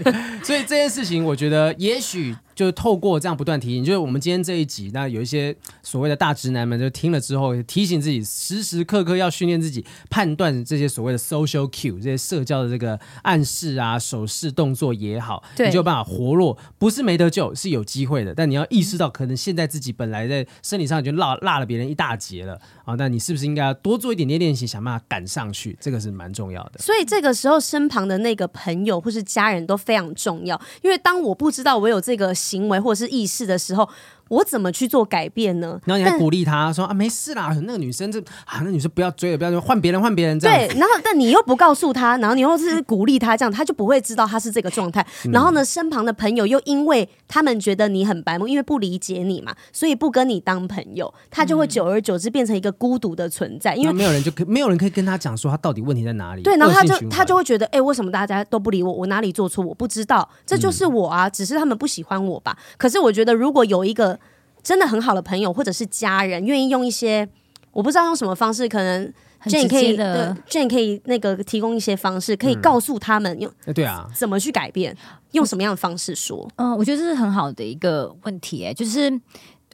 [0.44, 2.36] 所以这件事情，我觉得也许。
[2.56, 18.36] 就是透过这样不断提醒，就是我们今天这一集，那有一些所谓的大直男们就听了之后，提醒自己时时刻刻要训练自己判断这些所谓的 social cue，这些社交的这个暗示啊、手势、动作也好，你就有办法活络，不是没得救，是有机会的。
[18.36, 25.76] 但你要意识到，可能现在自己本来在生理上已经落落了别人一大截了啊，那你是不是应该要多做一点点练习，想办法赶上去？
[25.82, 26.80] 这个是蛮重要的。
[26.80, 32.34] 所以这个时候，身旁的那个朋友或是家人都非常重要，因为当我不知道我有这个。
[32.44, 33.88] 行为或者是意识的时候。
[34.34, 35.80] 我怎么去做改变呢？
[35.86, 40.58] 然后你还鼓励他说啊，没事啦，那个女生这啊，那女生不要追了，不要追，换别人，换别人这样。
[40.58, 45.06] 对，然后但你又不告诉他，然后你又是鼓励他这样，他就不会知道他是这个状态。
[45.32, 53.76] 然后呢，身旁的朋友又因为他们觉得你很白目，因为不理解你嘛，所以不跟你当朋友，他就会久而久之变成一个孤独的存在。
[53.76, 56.42] 因为没有人就可没有人可以跟他讲说他到底问题在哪里。
[56.42, 58.92] 对，然后他就他就会觉得，哎，为什么大家都不理我？
[58.92, 59.64] 我哪里做错？
[59.64, 62.58] 我不知道，这就是我啊，只是他们不喜欢我吧。
[62.78, 64.20] 可是我觉得，如果有一个。
[64.64, 67.28] 真的很好的朋友或者是家人，愿意用一些
[67.72, 69.14] 我不知道用什么方式，可能
[69.46, 74.96] Jane 可以的 Jane 可以那个提供一些方式，可以告诉他们用、嗯、对啊怎么去改变，
[75.32, 76.50] 用什么样的方式说？
[76.56, 79.12] 嗯，我觉得这是很好的一个问题，哎，就是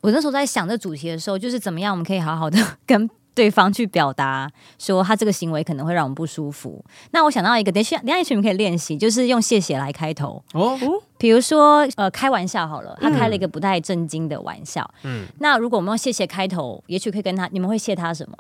[0.01, 6.83] 我那时候在想这主题的时候，就是怎么样我们可以好好的跟对方去表达，说他这个行为可能会让我们不舒服。
[7.11, 10.77] 那我想到一个，等下等下一群人可以练习，就是用谢谢来开头哦。
[11.19, 14.89] 比如说，呃，开玩笑好了，他开了一个不太正经的玩笑。
[15.03, 18.35] 嗯，那如果我们用谢谢开头，也许可以跟他，你们会谢他什么？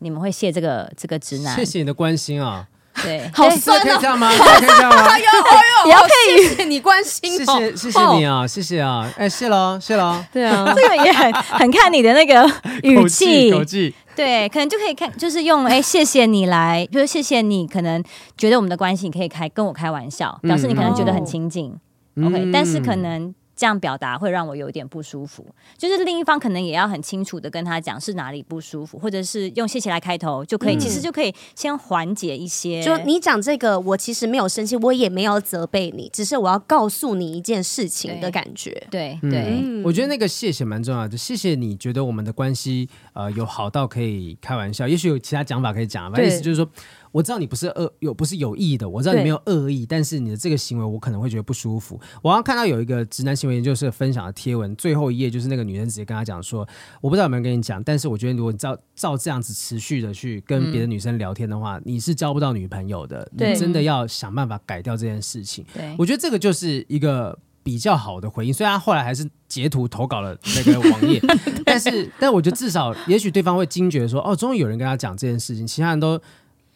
[0.00, 1.54] 你们会谢这个这个直男？
[1.54, 2.66] 谢谢你的关心啊。
[3.02, 3.82] 对， 好酸哦。
[3.84, 4.28] 可以这样吗？
[4.28, 5.02] 可以这样吗？
[5.06, 7.36] 哎呦 哎呦，也要可以谢谢你关心。
[7.36, 9.08] 谢谢谢谢你啊，谢谢啊。
[9.16, 10.26] 哎，谢了谢了。
[10.32, 12.44] 对啊， 这个也很很看你的那个
[12.82, 13.94] 语气口气。
[14.16, 18.02] 对，可能就可以看，就是用哎，谢谢你来，就是谢谢你，可能
[18.36, 21.78] 觉得我们的关系，你可以开跟我开玩笑，表示你可能觉得很亲近。
[22.22, 25.46] OK，嗯，但是可能这样表达会让我有点不舒服，
[25.78, 32.82] 就是另一方可能也要很清楚的跟他讲是哪里不舒服，或者是用谢谢来开头就可以，嗯，其实就可以先缓解一些。
[32.82, 38.70] 就你讲这个，我其实没有生气，我也没有责备你，只是我要告诉你一件事情的感觉。
[38.90, 46.68] 对对，对嗯，我觉得那个谢谢蛮重要的，谢谢你觉得我们的关系呃有好到可以开玩笑，也许有其他讲法可以讲，反正意思就是说。
[47.16, 51.98] 我知道你不是恶有不是有意的，我知道你没有恶意，但是你的这个行为我可能会觉得不舒服。
[52.20, 56.68] 我刚刚看到有一个直男行为研究社分享的贴文，最后一页就是那个女生直接跟他讲说
[57.00, 63.26] ：“我不知道有没有跟你讲，但是我觉得如果你照照这样子持续的去跟别的女生聊天的话，嗯、你是交不到女朋友的。
[63.32, 65.64] 你真的要想办法改掉这件事情。”
[65.96, 68.52] 我觉得这个就是一个比较好的回应。
[68.52, 71.18] 虽然他后来还是截图投稿了那个网页，
[71.64, 76.20] 但是但我觉得至少也许对方会惊觉说：“哦，终于有人跟他讲这件事情，其他人都。”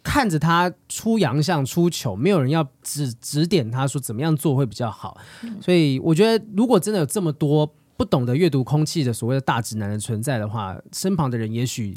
[0.03, 11.95] 看着他出洋相出糗，没有人要指指点他说怎么样做会比较好，嗯、所以我觉得如果真的有这么多不懂得阅读空气的所谓的大直男的存在的话，身旁的人也许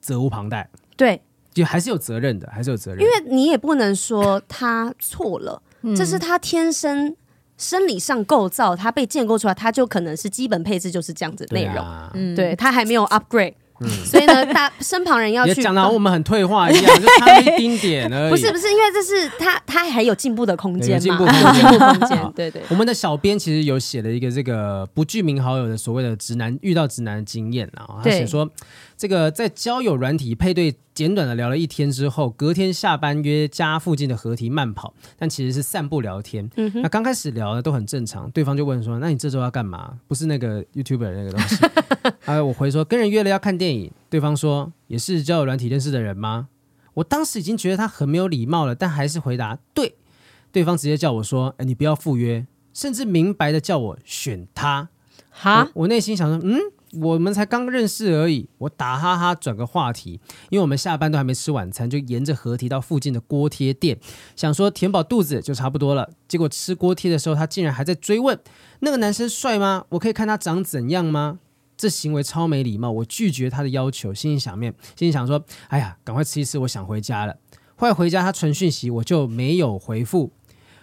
[0.00, 0.68] 责无旁贷。
[0.96, 1.22] 对，
[1.54, 3.02] 就还是有责任的，还是有责任。
[3.02, 7.16] 因为你也不能说他错了，嗯、这是他天生
[7.56, 11.74] 生理上构造，他被建构出来，他就可能是基本配置就是这样子的内容。
[11.74, 13.54] 对啊，嗯，对，他还没有 upgrade。
[13.80, 18.30] 嗯，所以呢，大身旁人要去讲到我们很退化一样，就差一丁点 而已。
[18.30, 22.18] 不是不是，因为这是他他还有进步的空间嘛，进步空间。
[22.34, 22.62] 对对。
[22.68, 28.48] 我们的小编其实有写了一个这个不具名好友的所谓的直男遇到直男的经验啊，他写说。
[28.98, 36.50] 这个在交友软体配对简短的聊了一天之后，隔天下班约家附近的河堤慢跑，但其实是散步聊天。
[36.56, 41.64] 嗯、那刚开始聊的都很正常，对方就问说：“那你这周要干嘛？”不是那个 YouTuber 那个东西。
[42.26, 43.92] 哎，我回说跟人约了要看电影。
[44.10, 46.48] 对方说：“也是交友软体认识的人吗？”
[46.94, 49.94] 我当时已经觉得他很没有礼貌了，但还是回答：“对。”
[50.50, 54.88] 对方直接叫我说：“哎，你不要赴约，甚至明白的叫我选他。
[55.30, 56.58] 哈”哈，我内心想说：“嗯。”
[56.92, 60.20] 我们才刚认识而已，我打哈哈转个话题，
[60.50, 63.98] 因为我们下班都还没吃晚餐，就沿着河堤到附近的锅贴店，
[64.34, 66.10] 想说填饱肚子就差不多了。
[66.26, 68.38] 结果吃锅贴的时候，他竟然还在追问
[68.80, 69.84] 那个男生帅吗？
[69.90, 71.38] 我可以看他长怎样吗？
[71.76, 77.36] 这行为超没礼貌，我拒绝他的要求，心里想面，心里想说，哎呀，赶快吃一吃，我想回家了。
[77.76, 80.32] 快回家他传讯息，我就没有回复。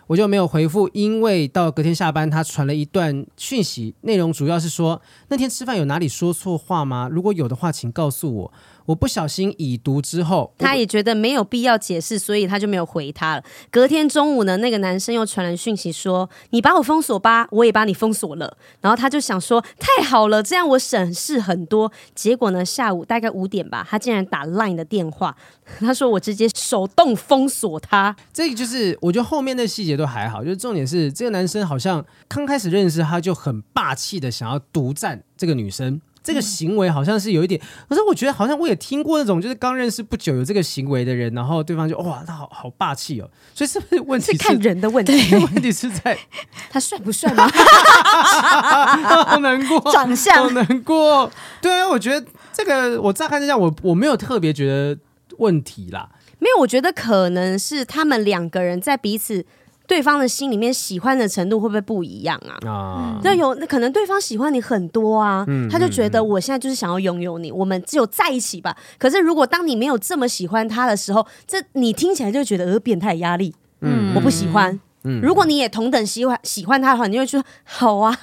[0.08, 7.10] 我就没有回复，因为到隔天下班，他传了一段讯息，内容主要是说那天吃饭有哪里说错话吗？
[7.12, 8.54] 如果有的话，请告诉我。
[8.86, 13.44] 我不小心已读之后，他也觉得没有必要解释，所以他就没有回他了。
[13.72, 25.36] 隔天中午呢，那个男生又传来讯息说：“你把我封锁吧，我也把你封锁了。”然后他就想说：“太好了，这样我省事很多。”结果呢，下午大概五点吧，他竟然打 Line 的电话，
[25.80, 36.00] 他说：“我直接手动封锁他。”这个就是我觉得后面的细节都还好，就是重点是这个男生好像刚开始认识他就很霸气的想要独占这个女生。
[36.26, 45.14] 这个行为好像是有一点，可是我觉得好像我也听过那种，就是刚认识不久有这个行为的人，然后对方就哇，他好好霸气哦，所以是不是问题是，是看人的问题？
[45.38, 46.18] 问题是在
[46.72, 47.48] 他帅不帅吗？
[49.28, 51.32] 好难过，长相好难过。
[51.62, 54.98] 对啊，我觉得这个我乍看之下，我我没有特别觉得
[55.38, 56.10] 问题啦，
[56.40, 59.46] 没有，我觉得可能是他们两个人在彼此
[59.88, 62.68] 对方的心里面喜欢的程度会不会不一样啊？
[62.68, 68.76] 啊，那有那可能对方喜欢你很多啊，嗯、他就觉得我现在就是想要拥有你，我们只有在一起吧。
[68.98, 74.80] 可是如果当你没有这么喜欢他的时候，这你听起来就觉得呃变态压力，嗯，我不喜欢。
[75.04, 78.18] 嗯、如果你也同等喜欢喜欢他的话，你就会说好啊。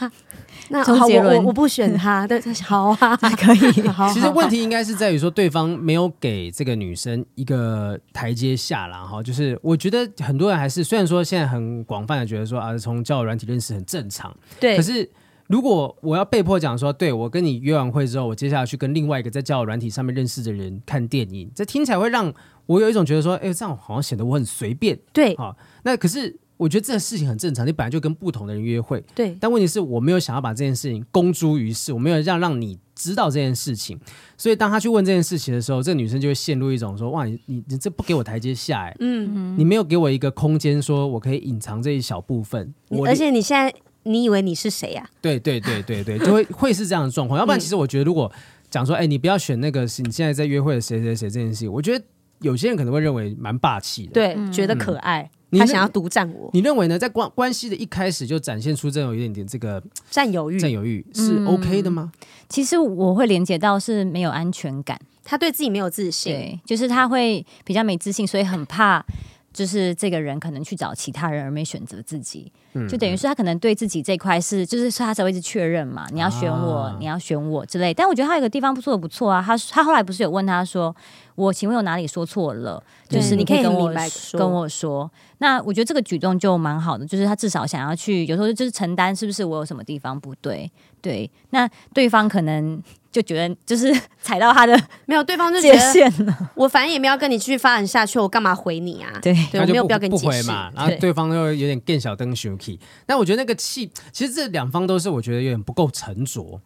[0.72, 3.82] 那好，我我我不选他，对，好啊， 可以。
[3.92, 9.04] 好，其实问题应该是在于说，对方没有给这个女生一个台阶下啦。
[9.04, 9.22] 哈。
[9.22, 14.74] 就是我觉得很多人还是，虽然说现在很广泛的觉得说啊，从交友软体认识很正常，对。
[14.74, 15.06] 可是
[15.46, 22.32] 如果我要被迫讲说，对我跟你约完会之后，我接下来去跟另外一个在交友软体上面认识的人看电影，这听起来会让
[22.64, 24.98] 我有一种觉得说，哎，这样好像显得我很随便。
[25.12, 26.34] 对，好，那可是。
[26.62, 29.36] 我觉得这个事情很正常，你本来就跟不同的人约会，对。
[29.40, 33.98] 但问题是我没有想要把这件事情公诸于世，我没有让让你知道这件事情，
[34.36, 42.72] 所以当他去问这件事情的时候，这个女生就会陷入一种说：哇，你你你这不给我台阶下，哎，嗯嗯，你没有给我一个空间，说我可以隐藏这一小部分。
[43.04, 45.04] 而且你现在你以为你是谁呀？
[45.20, 47.40] 对对对对对，就会会是这样的状况。
[47.40, 48.30] 要不然，其实我觉得如果
[48.70, 52.04] 讲说，哎，你不要选那个是你现在在约会的谁谁谁这件事情，我觉得
[52.40, 55.28] 有些人可能会认为蛮霸气的，对，觉得可爱。
[55.58, 56.98] 他想要独占我，你认为呢？
[56.98, 62.12] 在关关系的一开始就展现出这种有一点点这个占有欲，占有欲是 OK 的吗？
[62.14, 69.04] 嗯，其实我会连接到是没有安全感，他对自己没有自信，对，就是他会比较没自信，所以很怕。
[69.52, 77.92] 就是这个人可能去找其他人而没选择自己，嗯、就等于是他可能对自己这块是，就是他才会一直确认嘛，你要选我，啊、你要选我之类。
[77.92, 80.96] 但我觉得他有个地方不做的不错啊，他他后来不是有问他说，
[81.34, 82.82] 我请问有哪里说错了？
[83.08, 85.10] 就是你可以跟我说跟我说。
[85.38, 90.70] 那我觉得这个举动就蛮好的，就是他至少想要去，有时候就是承担是不是我有什么地方不对？
[91.00, 92.82] 对，那对方可能。
[93.12, 99.12] 就觉得就是 踩到他的 没有，对方就觉得我反正也没有跟你继续发展下去，我干嘛回你啊？
[99.20, 100.72] 对，对我没有必要跟你不回嘛。
[100.74, 106.58] 然后对方又有点更小灯 shuky，但我觉得那个气，其实这两方都是我觉得有点不够沉着。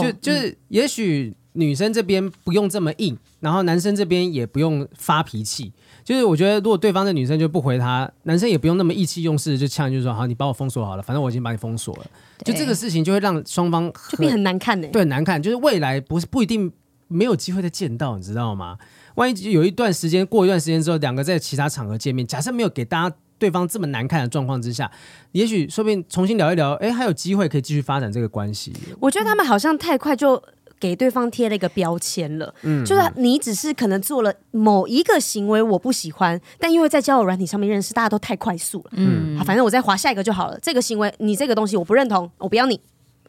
[0.00, 5.72] 就就是也许女生这边不用这么硬，然后男生这边也不用发脾气。
[6.02, 12.06] 就是我觉得，如果对方的女生就不回他，男生也不用那么意气用事，就呛，就说好，你把我封锁好了，反正我已经把你封锁了。
[12.44, 14.88] 就这个事情就会让双方就变很难看呢。
[14.90, 16.72] 对，很难看，就是未来不是不一定
[17.06, 18.78] 没有机会再见到，你知道吗？
[19.16, 24.90] 万一有一段时间过一段时间之后，两个在其他场合见面，假设没有给大家对方这么难看的状况之下，
[25.32, 28.72] 也许说不定重新聊一聊，哎，还有机会可以继续发展这个关系。
[28.98, 30.42] 我觉得他们好像太快就。
[30.80, 40.58] 给对方贴了一个标签了，嗯，就是你只是可能做了某一个行为我不喜欢，但因为在交友软体上面认识，大家都太快速了，嗯，好，反正我再划下一个就好了。
[40.60, 42.80] 这个行为你这个东西我不认同，我不要你，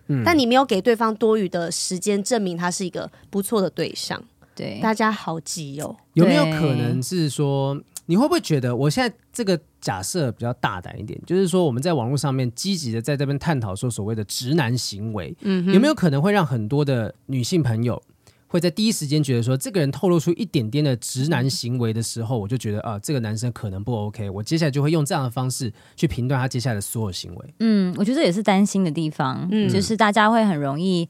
[0.07, 4.23] 嗯，但你没有给对方多余的时间证明他是一个不错的对象，
[4.55, 7.77] 对，大家好急哦，有没有可能是说？
[8.12, 11.17] 你会不会觉得我现在这个假设比较大胆一点？
[11.26, 18.04] 就是说，我们在网络上面积极的在这边探讨说所谓的直男行为，嗯，有没有可能会让很多的女性朋友
[18.47, 27.54] 会在第一时间觉得说，这个人透露出一点点的直男行为的时候，我就觉得啊，这个男生可能不 OK，我接下来就会用这样的方式去评断他接下来的所有行为。
[27.60, 31.08] 嗯，我觉得这也是担心的地方，嗯，就是大家会很容易。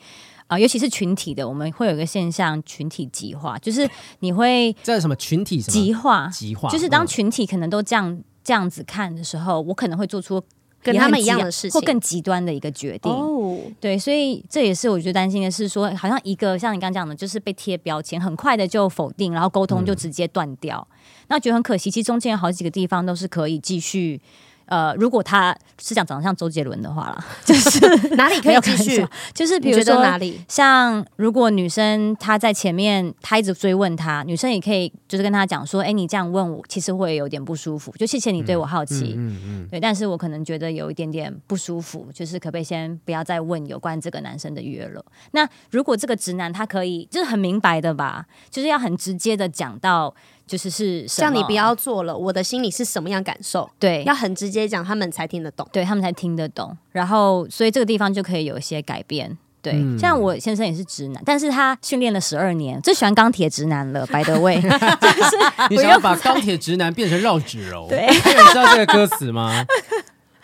[0.51, 10.43] 啊，尤其是群体的，我们会有一个现象，群体极化，就是你会这什么群体极化，极化，就是当群体可能都这样这样子看的时候，我可能会做出
[10.83, 13.09] 跟他们一样的事情，或更极端的一个决定。
[13.09, 20.97] 哦，对，所以这也是我觉得担心的是说，好像一个像你刚刚讲的，就是被贴标签，很快的就否定，然后沟通就直接断掉，嗯、
[21.29, 21.89] 那觉得很可惜。
[21.89, 24.19] 其实中间有好几个地方都是可以继续。
[24.71, 29.05] 呃，如果他是想长得像周杰伦的话啦， 就是哪里可以继续？
[29.33, 37.93] 就是比如说哪里，像如果女生她在前面，她一直追问他，女生也可以就是跟他讲说，哎、欸，你这样问我，其实会有点不舒服。
[37.99, 45.03] 就谢谢你对我好奇，嗯嗯，嗯嗯对，但是我可能觉得有一点点不舒服，就是可不可以先不要再问有关这个男生的约了？
[45.31, 50.15] 那如果这个直男他可以，就是很明白的吧，就是要很直接的讲到。
[50.51, 53.69] 就是是像你不要做了，我的心里是什么样感受？
[53.79, 56.77] 对，要很直接讲，他们才听得懂，对他们才听得懂。
[56.91, 59.37] 然后，所以这个地方就可以有一些改变。
[59.61, 64.05] 对，嗯、像我先生也是直男，但是他训练了十二年，最喜欢钢铁直男了。
[64.07, 65.37] By the way， 就是
[65.71, 67.87] 你想要把钢铁直男变成绕指柔？
[67.87, 68.13] 对， 你
[68.49, 69.65] 知道这个歌词吗？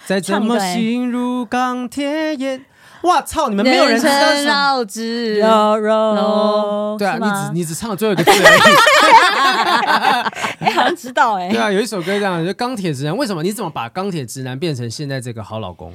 [0.06, 2.62] 再怎么心如钢铁也。
[3.02, 3.50] 哇操！
[3.50, 8.42] 你们没有人知道是绕指柔柔，对啊，你只你只唱了最后一个字而已。
[10.66, 11.50] 哎，好像知道哎。
[11.50, 13.16] 对啊，有一首歌这样，就钢铁直男。
[13.16, 13.44] 为什么？
[13.44, 15.94] 你怎么把钢铁直男变成现在这个好老公？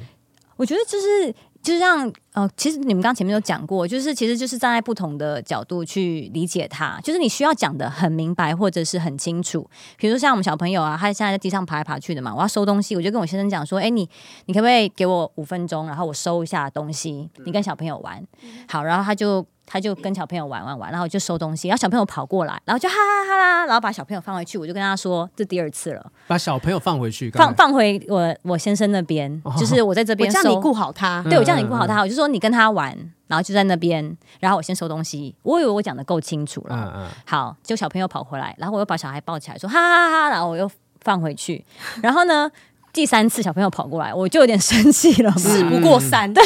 [0.55, 1.33] 我觉得就是
[1.63, 9.67] 就像呃，其实你们刚前面都讲过，就是其实就是站在不同的角度去理解它，就是你需要讲的很明白或者是很清楚。
[9.97, 14.07] 比如说像我们小朋友啊，他现在在地上爬来爬去的嘛，我要收东西，我就跟我先生讲说，哎，你
[14.45, 18.21] 你可不可以给我五分钟，然后我收一下东西，你跟小朋友玩。
[18.67, 19.45] 好，然后他就。
[19.65, 32.95] 他就跟小朋友玩玩玩，然后就收东西，然后小朋友跑过来，然后就哈哈哈啦，然后把小朋友放回去，我就跟他说，这第二次了，把小朋友放回去，放放回我我先生那边，哦、就是我在这边，我叫你顾好他，对，我叫你顾好他，我就说你跟他玩，
[33.27, 40.69] 然后就在那边，然后我先收东西，我以为我讲的够清楚了，嗯嗯，好，就小朋友跑回来，然后我又把小孩抱起来说哈哈哈哈，然后我又
[41.01, 41.63] 放回去，
[42.01, 42.51] 然后呢？
[42.91, 45.31] 第三次小朋友跑过来，我就有点生气了。
[45.31, 46.43] 事不过三，对。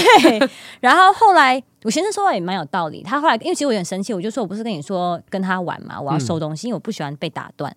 [0.79, 3.01] 然后后来我先生说话也蛮有道理。
[3.01, 7.73] 他后来因为其实我有点生气，我就说我不是跟你说跟他玩嘛，我要收东西，嗯、因为我不喜欢被打断。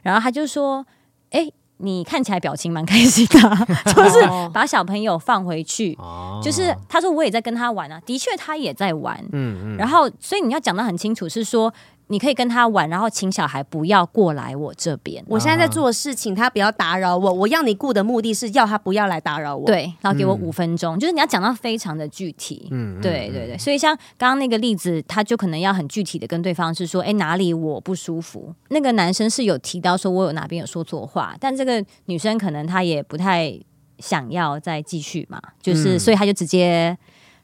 [0.00, 0.86] 然后他就说
[1.32, 3.40] ：“哎、欸，你看起来表情蛮开心的，
[3.92, 4.20] 就是
[4.52, 5.96] 把小朋友放回去。
[5.98, 9.18] 哦、就是他说我也在跟他玩啊，的确他也在玩。
[9.32, 9.76] 嗯嗯。
[9.76, 11.74] 然后所以你要讲得很清楚，是说。
[12.08, 15.22] 你可以跟他玩，然后请小孩不要过来我这边。
[15.28, 17.32] 我现在在做事，请他不要打扰我。
[17.32, 19.66] 我要你顾的目的是要他不要来打扰我。
[19.66, 22.68] 对，然后给我五分钟，嗯、就是你要讲到非常的具体。
[22.70, 23.58] 嗯，对对对。
[23.58, 28.54] 所以像刚刚那个例子，他就可能要很具体的跟对方是说，哎，哪里我不舒服？
[28.68, 33.58] 那个男生是有提到说我有哪边有说错话，但这个女生可能她也不太
[33.98, 36.96] 想要再继续嘛，就是、嗯、所以他就直接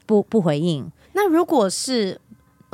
[0.07, 0.91] 不不回应。
[1.13, 2.19] 那如果是？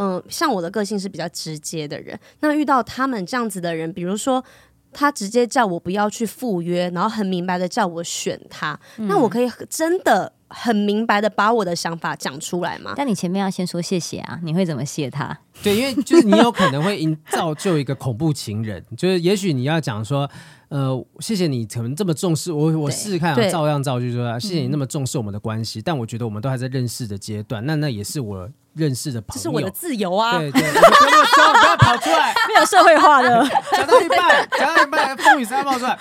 [0.01, 4.43] 嗯，像我的个性是比较直接的人，那遇到他们这样子的人，比如说
[4.91, 12.93] 他直接叫我不要去赴约，然后很明白的叫我选他，嗯、那我可以真的很明白的把我的想法讲出来吗？
[12.97, 15.37] 但你前面要先说谢谢啊，你会怎么谢他？
[15.61, 20.27] 对，因为就是你有可能会营造就一个恐怖情人， 就是也许你要讲说。
[20.71, 33.45] 呃，谢谢你可能这么重视我，我试试看啊，照样造句说，谢谢你那么重视我们的关系，嗯、但我觉得我们都还在认识的阶段，那那也是我认识的朋友，这是我的自由啊，对对，不要说，不要跑出来，没有社会化的，
[33.75, 35.99] 讲到一半，讲到一半，风雨三冒出来，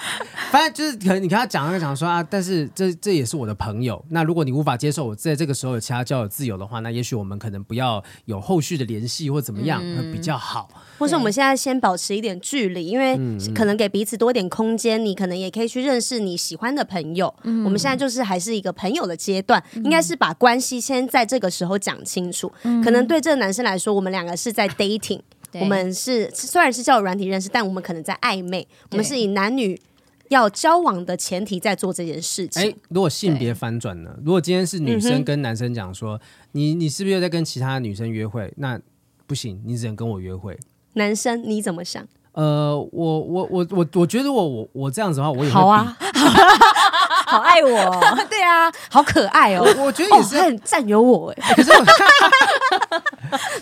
[0.52, 10.68] 反正就是可能你跟他讲那个讲说啊，但是这这也是我的朋友，那如果你无法接受我在这个时候有其他交友自由的话，那也许我们可能不要有后续的联系或怎么样、嗯、会比较好。
[11.00, 13.18] 或是我们现在先保持一点距离，因为
[13.54, 17.34] 可能给彼此多点空间，你可能也可以去认识你喜欢的朋友。
[17.44, 22.52] 嗯、我们现在就是还是一个朋友的阶段，嗯、应该是把关系先在这个时候讲清楚。
[22.64, 25.20] 嗯、可能对这个男生来说，我们两个是在 dating，
[25.54, 28.68] 我们是虽然是交友软体认识，但我们可能在暧昧。
[28.90, 29.80] 我们是以男女
[30.28, 32.62] 要交往的前提在做这件事情。
[32.62, 34.14] 哎，如果性别反转呢？
[34.22, 36.20] 如果今天是女生跟男生讲说，嗯、
[36.52, 38.52] 你你是不是又在跟其他女生约会？
[38.58, 38.78] 那
[39.26, 40.58] 不行，你只能跟我约会。
[40.94, 42.04] 男生你怎么想？
[42.32, 45.96] 呃，我我我我我觉得我我我这样子的话，我也好啊，
[47.26, 47.68] 好爱我，
[48.30, 49.64] 对啊，好可爱哦。
[49.78, 51.84] 我觉得也是、哦、很占有我哎， 可是我，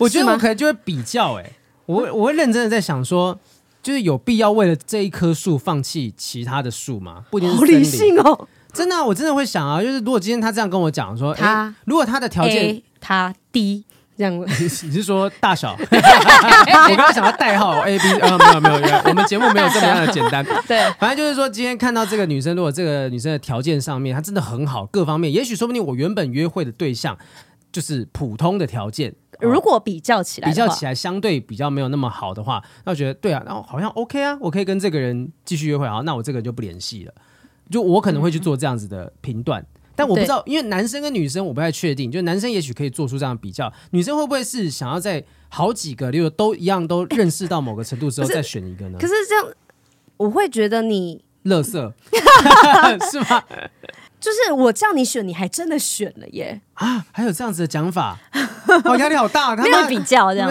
[0.01, 1.51] 我觉得我可能就会比较哎，
[1.87, 3.37] 我我会认真的在想说，
[3.81, 7.25] 就是有必要为了这一棵树放弃其他的树吗？
[7.31, 13.83] 不一定是好理性哦，真的、啊，我真的会想啊，就是如果今天他这样跟我讲说，他、欸、如果他的条件 A, 他低。
[14.19, 15.71] 这样你是说大小？
[15.79, 20.45] 我刚刚想要代号 A B，呃，没有没有，我们节目没有这么样的简单。
[20.67, 27.17] 对，反正就是说，今天看到这个女生，如果这个女生的条件上面她真的很好，各方面，也许说不定我原本约会的对象
[27.71, 29.15] 就是普通的条件。
[29.39, 37.13] 如果比较起来，比较起来相对比较没有那么好的话，那我觉得对啊，然后好像 OK 啊，我可以跟这个人继续约会啊，那我这个就不联系了。
[37.71, 39.65] 就我可能会去做这样子的评断。
[39.99, 48.97] 但我不知道，因为男生跟女生我不太确定，就男生也许可以做出这样的比较，女生会不会是想要在好几个，例如都一样都认识到某个程度之后再选一个呢？
[48.97, 49.45] 可是，这样，
[50.15, 51.93] 我会觉得你乐色
[53.11, 53.43] 是吗？
[54.19, 56.61] 就是我叫你选，你还真的选了耶！
[56.73, 58.17] 啊，还有这样子的讲法，
[58.85, 60.49] 哦，压力好大，他们比较这样。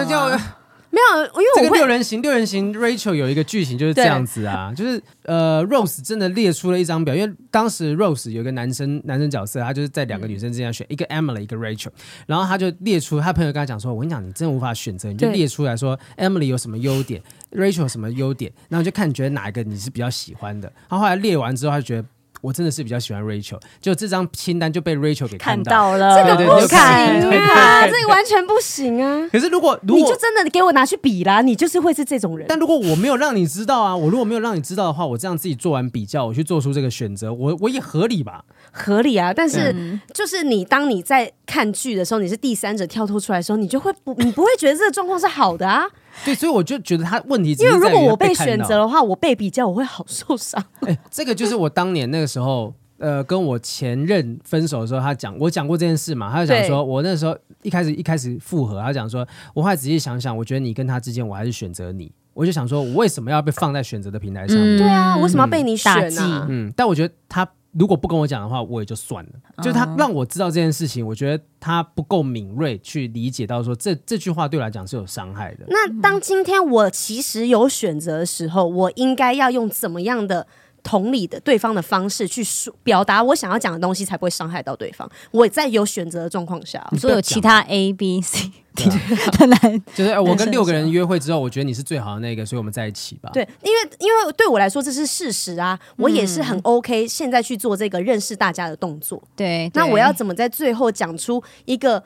[0.91, 11.89] 没有，因为我这个六人行，六人行，Rachel 有一个剧情就是这样子啊，就是呃，Rose 真的列出了一张表，因为当时 Rose 有一个男生男生角色，他就是在两个女生之间选、嗯、一个 Emily 一个 Rachel，
[12.25, 17.21] 然后他就列出他朋友跟他讲说，我跟你讲，你真的无法选择，你就列出来说 Emily 有什么优点
[17.51, 22.07] ，Rachel 有什么优点，然后就看你觉得哪一个你是比较喜欢的，然后后来列完之后，他就觉得。
[22.41, 29.27] 我真的是比较喜欢 Rachel，就这张清单就被 Rachel 给看到，了，这个不行啊，这个完全不行啊。
[29.31, 32.45] 可是如果，如果你就真的给我拿去比啦，你就是会是这种人。
[32.47, 38.43] 但如果我没有让你知道啊，我如果没有让你知道的话，我这样自己做完比较，我去做出这个选择，我我也合理吧？
[38.71, 39.33] 合理啊。
[39.33, 45.85] 但是就是你当你在看剧的时候，你是第三者跳脱出来的时候，你就会不，你不会觉得这个状况是好的啊。
[46.25, 50.63] 对，所以我就觉得他问题只是，因为如果我被选择的话，我被比较，我会好受伤。
[50.87, 62.11] 哎，这个就是我当年那个时候呃跟我前任分手的时候，他讲我讲过这件事嘛，他就讲说我那时候一开始一开始复合，他讲说我后来仔细想想，我觉得你跟他之间，我还是选择你。
[62.35, 64.77] 我就想说，我为什么要被放在选择的平台上面？
[64.77, 66.45] 对啊，我为什么要被你选啊？
[66.47, 69.31] 嗯，但我觉得他如果不跟我讲的话，我也就算了。
[69.57, 75.65] 就是他让我知道这件事情，我觉得他不够敏锐去理解到说这这句话对我来讲是有伤害的。
[75.67, 80.47] 那当今天我其实有选择的时候，我应该要用怎么样的？
[80.83, 85.09] 同理的对方的方式去说表达我想要讲的东西，才不会伤害到对方。
[85.31, 93.29] 我在有选择的状况下，你说有其他 A B C 的男， 就是我跟六个人约会之后，我觉得你是最好的那个，所以我们在一起吧。
[93.33, 97.07] 对，因为因为对我来说这是事实啊，我也是很 OK。
[97.07, 102.03] 现在去做这个认识大家的动作，对，那我要怎么在最后讲出一个？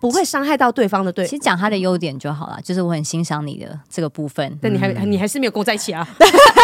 [0.00, 1.24] 不会伤害到对方的，对。
[1.26, 4.58] 其实讲他的优点就好了，就是我很欣赏你的这个部分。
[4.60, 6.08] 但你还、嗯、你还是没有跟我在一起啊？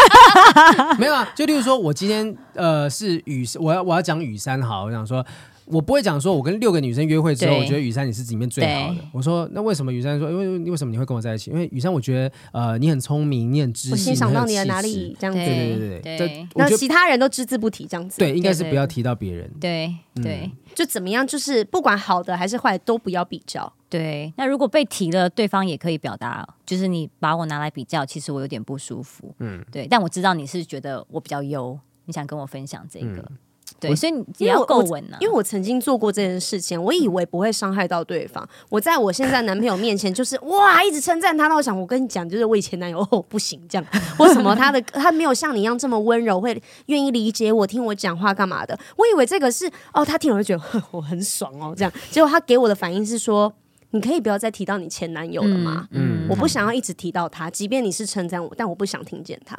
[0.97, 5.25] 没有啊，就例如说，我今天呃是雨，我要我要讲雨山好，我想说。
[5.67, 8.99] 我不会讲说，我跟六个女生约会之后，我觉得雨珊你是里面最好的。
[9.11, 11.51] 我说那为什么雨珊说，因为为什么你会跟我在一起？
[11.51, 15.39] 因为雨珊我觉得呃你很聪明，你很知性，我欣赏到你的哪里这样子。
[15.39, 18.17] 对对对对，那其他人都只字不提这样子。
[18.19, 19.51] 对，应该是不要提到别人。
[19.59, 23.71] 对对，就怎么样，就是不管好的还是坏的都不要比较。
[23.89, 29.33] 对，那如果被提了，对方也可以表达，就是你把我拿来比较，其实我有点不舒服。
[29.39, 33.05] 嗯，对，但我知道你是觉得我比较优，你想跟我分享这个。
[33.05, 33.37] 嗯
[33.79, 35.17] 对，所以你也要够稳呢。
[35.19, 38.47] 因为我曾经做过这件事情，我以为不会伤害到对方。
[38.69, 41.47] 我在我现在男朋友面前，就是 哇，一直称赞他。
[41.47, 43.85] 那我想，我跟你讲，就是我以前男友 哦，不行，这样
[44.17, 48.77] 为什么他的他没有像你一样这么温柔，会愿意理解我，听我讲话干嘛的？
[48.97, 51.93] 我以为这个是哦，他听了会觉得 我很爽哦，这样。
[52.09, 53.53] 结果他给我的反应是说，
[53.91, 55.87] 你可以不要再提到你前男友了吗？
[55.91, 59.57] 嗯，嗯，我不想要一直提到他，即便你是称赞我，但我不想听见他。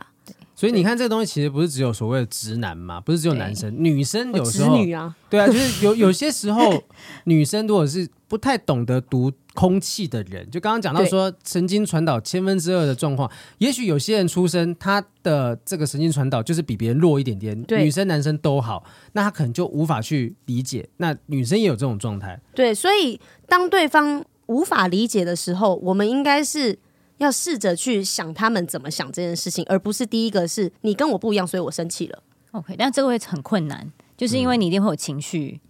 [0.58, 6.82] 所以你看，这个东西其实不是只有所谓的直男嘛，不是只有男生，女生有时候，女啊，对啊，就是有 有些时候，
[7.26, 20.88] 女生如果是不太懂得读空气的人，就刚刚讲到说神经传导千分之二的状况，也许有些人出生他的这个神经传导就是比别人弱一点点，女生男生都好，那他可能就无法去理解。
[20.96, 26.80] 那女生也有这种状态，对，所以当对方无法理解的时候，我们应该是。
[27.18, 32.22] 要试着去想他们怎么想这件事情，而不是第一个是你跟我不一样，所以我生气了。
[32.52, 35.60] OK，但这个会很困难，就是因为你一定会有情绪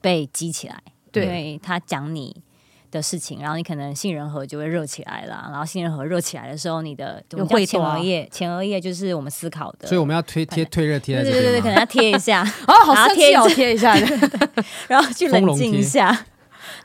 [0.00, 0.82] 被激起来，
[1.14, 2.36] 因为他讲你
[2.90, 13.96] 的事情，然后你可能杏仁核就会热起来了，然后杏仁核热起来的时候，你的会前额叶，前额叶就是我们思考的，所以我们要推贴退热贴，对对对对，可能要贴一下， 哦，好生气哦，贴一下，
[14.88, 16.26] 然后去冷静一下。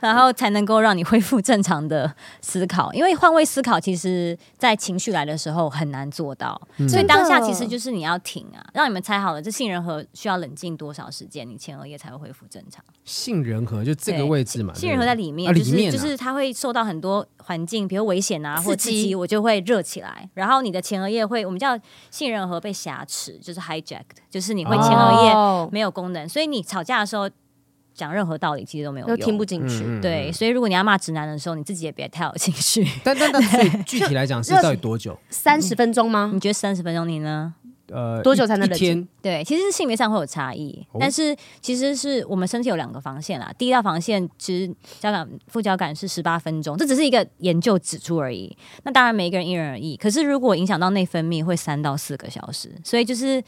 [0.00, 8.64] 然后才能够让你恢复正常的思考，因为换位思考其实，在情绪来的时候很难做到，嗯、所以当下其实就是你要停啊。
[8.72, 12.84] 让你们猜好了，这杏仁核需要冷静多少时间，你前额叶才会恢复正常？
[13.04, 21.78] 杏仁核就这个位置嘛，杏仁核在里面，就是、就是它会受到很多环境，比如危险啊或刺激，我就会热起来，然后你的前额叶会，我们叫
[22.10, 27.28] 杏仁核被挟持，就是 hijacked，就是你会前额叶没有功能，哦、所以你吵架的时候。
[27.94, 29.82] 讲任何道理其实都没有用，都听不进去。
[29.84, 32.86] 嗯、对，所以如果你要骂直男的时候，你自己也别太有情绪。
[33.04, 35.18] 但但但，所以具体来讲是 到底多久？
[35.30, 36.30] 三十分钟吗？
[36.32, 37.08] 你觉得三十分钟？
[37.08, 37.54] 你呢？
[37.88, 39.06] 呃，多久才能冷静？
[39.20, 43.52] 对，其实是性别上会有差异，哦、但是其实是我们身体有两个防线啦。
[43.58, 48.56] 第一道防线其实交感副交感是十八分钟，这只是一个研究指出而已。
[48.84, 53.42] 那当然每一个人因人而异，可是如果影响到内分泌，会三到四个小时，所以就是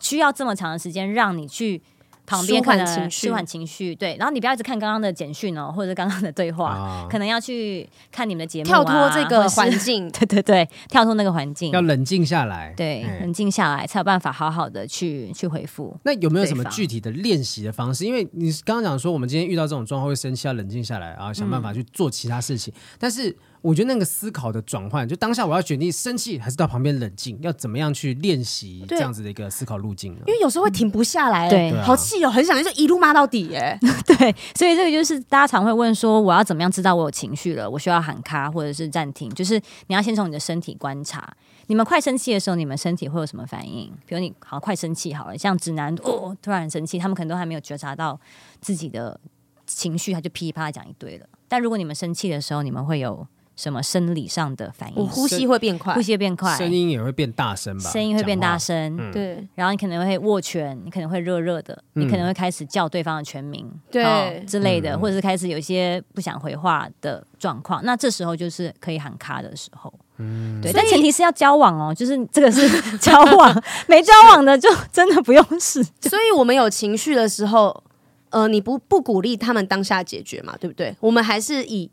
[0.00, 1.82] 需要这么长的时间让你去。
[2.26, 15.96] 旁边可能舒缓情绪，对，然后你不要一直看刚刚的简讯哦，或者刚刚的对话，啊、可能要去看你们的节目、啊，跳脱这个环 境，对对对，跳脱那个环境，要冷静下来，对，嗯、冷静下来才有办法好好的去去回复。
[16.04, 18.04] 那有没有什么具体的练习的方式？
[18.04, 23.36] 因为你刚刚讲说，我们今天遇到这种状况会生气，要冷静下来，然后想办法去做其他事情，嗯、但是。
[23.64, 30.20] 我觉得那个思考的转换，就当下我要决定生气还是到旁边冷静，要怎么样去练习这样子的一个思考路径呢？
[30.26, 37.70] 因为有时候会停不下来，对，好气哦，很想就一路骂到底，哎， 对，所以这个就是大家常会问说，我要怎么样知道我有情绪了？
[37.70, 39.30] 我需要喊卡或者是暂停？
[39.30, 41.34] 就是你要先从你的身体观察，
[41.68, 43.90] 你们快生气的时候，你们身体会有什么反应？
[44.04, 48.20] 比如你好快生气好了，像直男哦突然很生气，他们可能都还没有觉察到
[48.60, 49.18] 自己的
[49.66, 51.26] 情绪，他就噼里啪啦讲一堆了。
[51.48, 53.26] 但如果你们生气的时候，你们会有。
[53.56, 54.96] 什么生理上的反应？
[54.96, 57.90] 我呼吸会变快，呼吸会变快，声音也会变大声吧？
[57.90, 59.46] 声音会变大声，嗯、对。
[59.54, 67.84] 然后你可能会握拳，你可能会热热的，嗯、你可能会开始叫对方的全名，对、哦、之类的，嗯、或者是开始有一些不想回话的状况。
[67.84, 69.92] 那这时候就是可以喊卡的时候。
[70.18, 75.82] 嗯，对，但前提是要交往哦，就是这个是 交往，没交往的就真的不用试。
[76.02, 77.82] 所以我们有情绪的时候，
[78.30, 80.94] 呃，你不不鼓励他们当下解决嘛，对不对？
[81.00, 81.90] 我们还是以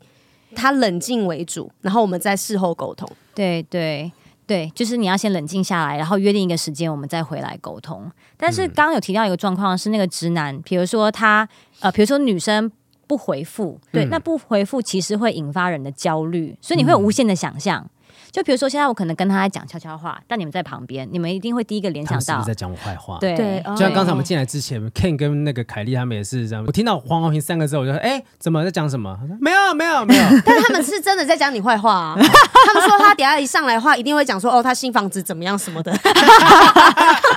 [0.54, 3.08] 他冷静为主，然后我们再事后沟通。
[3.34, 4.10] 对对
[4.46, 8.10] 对，就是你要先冷静下来，然后约定一个时间，我们再回来沟通。
[8.36, 11.48] 但是刚刚有提到一个状况是那个直男，比如说他
[11.80, 12.70] 呃，比如说女生
[13.06, 17.88] 不回复，对，那不回复其实会引发人的焦虑，所以你会有无限的想象。
[18.32, 23.18] 就比如说，现在我可能跟他在讲悄悄话，但你们在旁边，你们一定会第一个联想到是不是在讲我坏话。
[23.20, 26.64] 对，对就像刚才我们进来之前，Ken 跟那个凯莉他们也是这样。
[26.66, 30.24] 我听到黄豪平三个字，我就说：“哎，怎么在讲什么？”没有，没有，没有。
[30.46, 32.16] 但他们是真的在讲你坏话啊！
[32.18, 35.92] 他们说他等下一上来的话，一定会讲说：“哦，他新房子怎么样什么的。”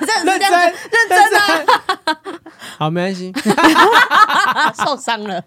[0.08, 1.66] 真的是这样子，认真的。
[2.78, 3.34] 好，没关系。
[4.86, 5.43] 受伤了。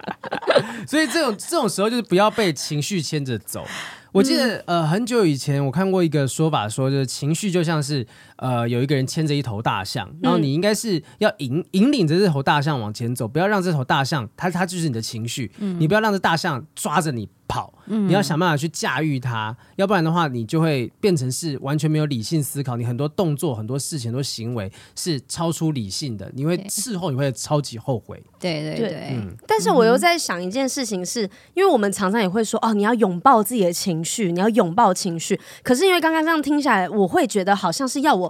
[0.87, 3.65] 所以这种这种时候，就是不要被情绪牵着走。
[4.13, 8.07] 我记得呃很久以前我看过一个说法，说就是情绪就像是
[8.39, 28.23] 呃有一个人牵着一头大象，然后你应该是要引引领着这头大象往前走，不要让这头大象它它就是你的情绪，嗯你不要让这大象抓着你跑，嗯你要想办法去驾驭它，要不然的话你就会变成是完全没有理性思考，你很多动作、很多事情、很多行为是超出理性的，你会事后你会超级后悔。
[28.39, 29.37] 对对对，对，嗯。
[29.47, 35.41] 但是我又在想一件事情是，是因为我们常常也会说哦，你要拥抱自己的情绪，你要拥抱情绪。
[35.63, 38.28] 可是因为刚刚这样听下来，我会觉得好像是要我。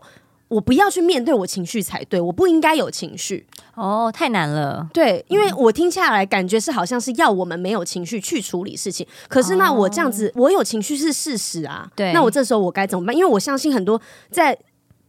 [0.49, 4.89] 我不要去面对我情绪才对，我不应该有情绪哦，太难了。
[4.93, 11.91] 对，因为我听下来感觉是好像是要我们没有情绪去处理事情，可是那我这样子，我有情绪是事实啊。
[11.95, 13.15] 对，那我这时候我该怎么办？
[13.15, 14.59] 因为我相信很多在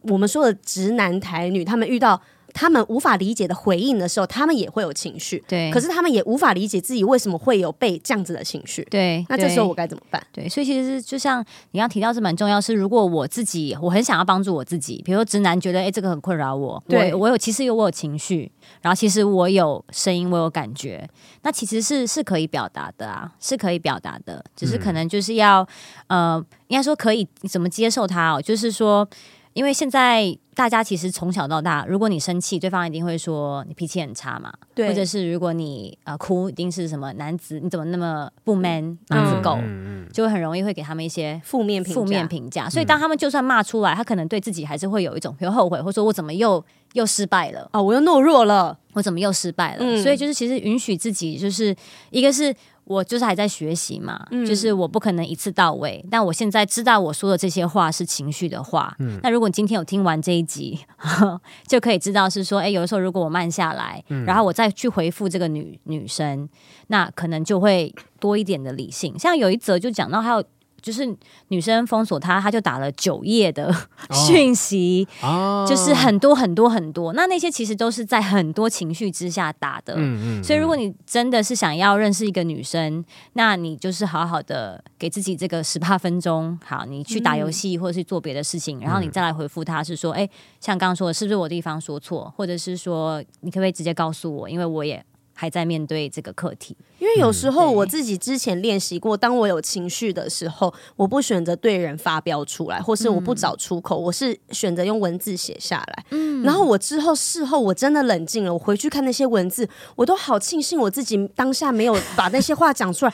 [0.02, 2.22] 我们说的直男台女，他们遇到。
[2.54, 5.44] 他们无法理解的回应的时候，他们也会有情绪。
[5.48, 8.86] 对，可是他们也无法理解自己为什么会有被这样子的情绪。
[8.90, 10.22] 对，那这时候我该怎么办？
[10.32, 11.40] 对，所以其实就像
[11.72, 21.08] 你刚刚提到是蛮重要，是如果我自己我很想要帮助我自己，比如说直男觉得哎这个很困扰我，对我，我有其实有我有情绪，然后其实我有声音，我有感觉，
[21.44, 25.62] 那其实是是可以表达的啊，是可以表达的，只是可能就是要、
[26.08, 29.08] 嗯、呃，应该说可以怎么接受它哦，就是说。
[29.54, 30.24] 因为现在
[30.60, 42.70] 大家其实从小到大，如果你生气，对方一定会说你脾气很差嘛，对，或者是如果你呃哭，一定是什么男子你怎么那么不 man，男子狗，嗯、就会很容易会给他们一些负面负面评价。
[42.70, 47.62] 所以当他们就算骂出来，他可能对自己还是会有一种比如后悔，或者说我怎么又又失败了。
[47.72, 49.86] 啊、哦，我又懦弱了，我怎么又失败了？
[49.86, 51.74] 嗯、所以就是其实允许自己，就是
[52.10, 52.54] 一个是。
[52.90, 58.96] 我就是还在学习嘛，嗯，就是我不可能一次到位，但我现在知道我说的这些话是情绪的话。
[58.98, 60.80] 嗯，那如果你今天有听完这一集，
[61.68, 66.50] 就可以知道是说，哎，有的时候如果我慢下来，嗯，然后我再去回复这个女女生，
[66.88, 69.18] 那可能就会多一点的理性。
[69.20, 70.44] 像有一则就讲到还有。
[70.82, 71.08] 就是
[71.50, 73.74] 女生封锁他，他就打了九页的
[74.28, 77.14] 讯息，哦，就是很多很多很多。
[77.14, 79.94] 那那些其实都是在很多情绪之下打的。
[79.98, 80.44] 嗯嗯。
[80.44, 83.04] 所以如果你真的是想要认识一个女生，
[83.34, 90.28] 那你就是好好的给自己这个十八分钟，好，你去打游戏或者是做别的事情，然后你再来回复他，是说，哎，
[90.60, 95.04] 像刚刚说的，是不是我地方说错，或者是说，你可不可以直接告诉我，因为我也。
[95.40, 106.06] 还在面对这个课题，因为有时候我自己之前练习过，当我有情绪的时候，我不选择对人发飙出来，或是我不找出口，我是选择用文字写下来。
[106.10, 109.66] 嗯，然后我之后事后我真的冷静了，我回去看那些文字，
[109.96, 113.14] 我都好庆幸我自己当下没有把那些话讲出来。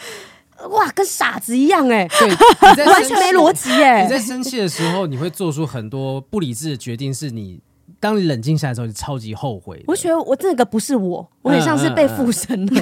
[0.72, 4.02] 哇，跟傻子一样哎，对， 完全没逻辑哎。
[4.02, 7.62] 你在生气的时候，你会做出很多不理智的决定，是你。
[8.06, 9.84] 当你冷静下来之后，你超级后悔。
[9.88, 12.76] 我觉得我这个不是我，我很像是被附身的。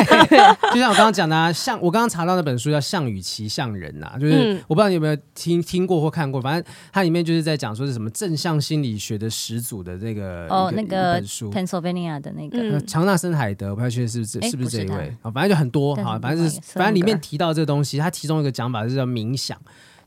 [0.72, 15.30] 就像我刚刚讲的、啊，像我刚刚查到那本书叫《项羽骑象人》呐， 就是、嗯、我不知道你有没有听听过或看过，反正它里面就是在讲说是什么正向心理学的始祖的这个哦，那个本书 Pennsylvania 的那个、嗯、强纳森海德，我不太确定是不是是不是这一位啊？
[15.30, 19.58] 反正就很多哈，反正是反正里面提到这个东西，它其中一个讲法是叫冥想。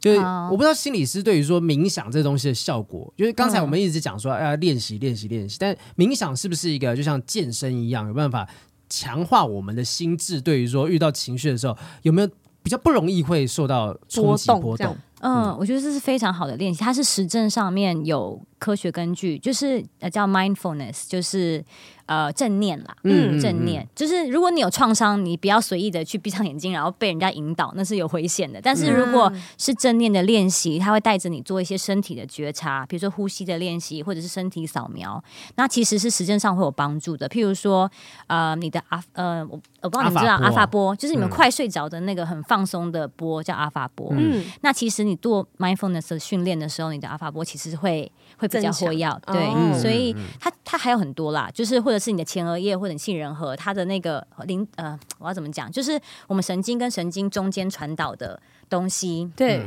[0.05, 8.47] 就是我不知道心理师对于说冥想这东西的效果，就是刚才我们一直讲说要练习练习练习，但冥想是不是一个就像健身一样，有办法
[8.87, 10.39] 强化我们的心智？
[10.39, 12.29] 对于说遇到情绪的时候，有没有
[12.61, 14.95] 比较不容易会受到冲击波动？
[15.21, 18.39] 嗯，我觉得这是非常好的练习，它是实证上面有。
[18.65, 21.63] 科学根据，就是呃叫 mindfulness，就是。
[22.07, 28.61] 呃，正念啦，嗯，正念就是如果你有创伤，你不要随意的去闭上眼睛，然后被人家引导，那是有危险的。
[28.61, 35.19] 但是如果是正念的练习，它会带着你做一些身体的觉察，比如说呼吸的练习，或者是身体扫描，
[35.55, 37.27] 那其实是实证上会有帮助的。
[37.27, 37.89] 譬如说，
[38.27, 44.09] 呃，你的阿呃，我我不知道你们知道阿法波，就是你们快睡着的那个很放松的波，叫阿法波。
[44.11, 49.19] 嗯，那其实你做 mindfulness 的训练的时候，你的阿法波其实会会比较活跃。
[49.27, 51.99] 对，所以它它还有很多啦，就是或者。
[52.05, 55.71] 是你的前额叶或者你杏仁核，它的那个灵呃，我要怎么讲？
[55.71, 58.39] 就是我们神经跟神经中间传导的
[58.69, 59.65] 东西，对，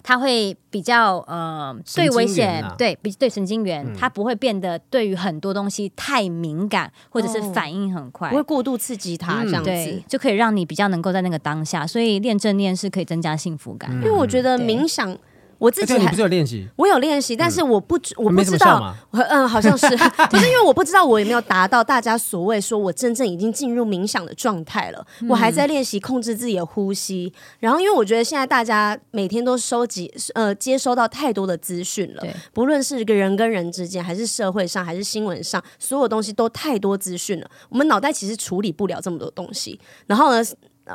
[0.00, 11.84] 它会比较呃，对危险，啊、对比对神经元，嗯、它不会变得对于很多东西太敏感，或者是反应很快，不会过度刺激它，这样子、嗯、就可以让你比较能够在那个当下。
[11.84, 15.18] 所以练正念是可以增加幸福感，嗯、因为我觉得冥想。
[15.62, 16.66] 我自己还、欸、你不是有练习？
[16.74, 19.86] 我有练习，但是我不，我不知道，嗯，好像是，
[20.28, 25.06] 就是因为我不知道我有没有达到大家所谓说我真正已经进入冥想的状态了。
[25.20, 27.32] 嗯、我还在练习控制自己的呼吸。
[27.60, 39.78] 然后，因为我觉得现在大家每天都收集，呃，接收到太多的资讯了，不论是一个人跟人之间，还是社会上，还是新闻上，所有东西都太多资讯了，我们脑袋其实处理不了这么多东西。
[40.08, 40.42] 然后呢？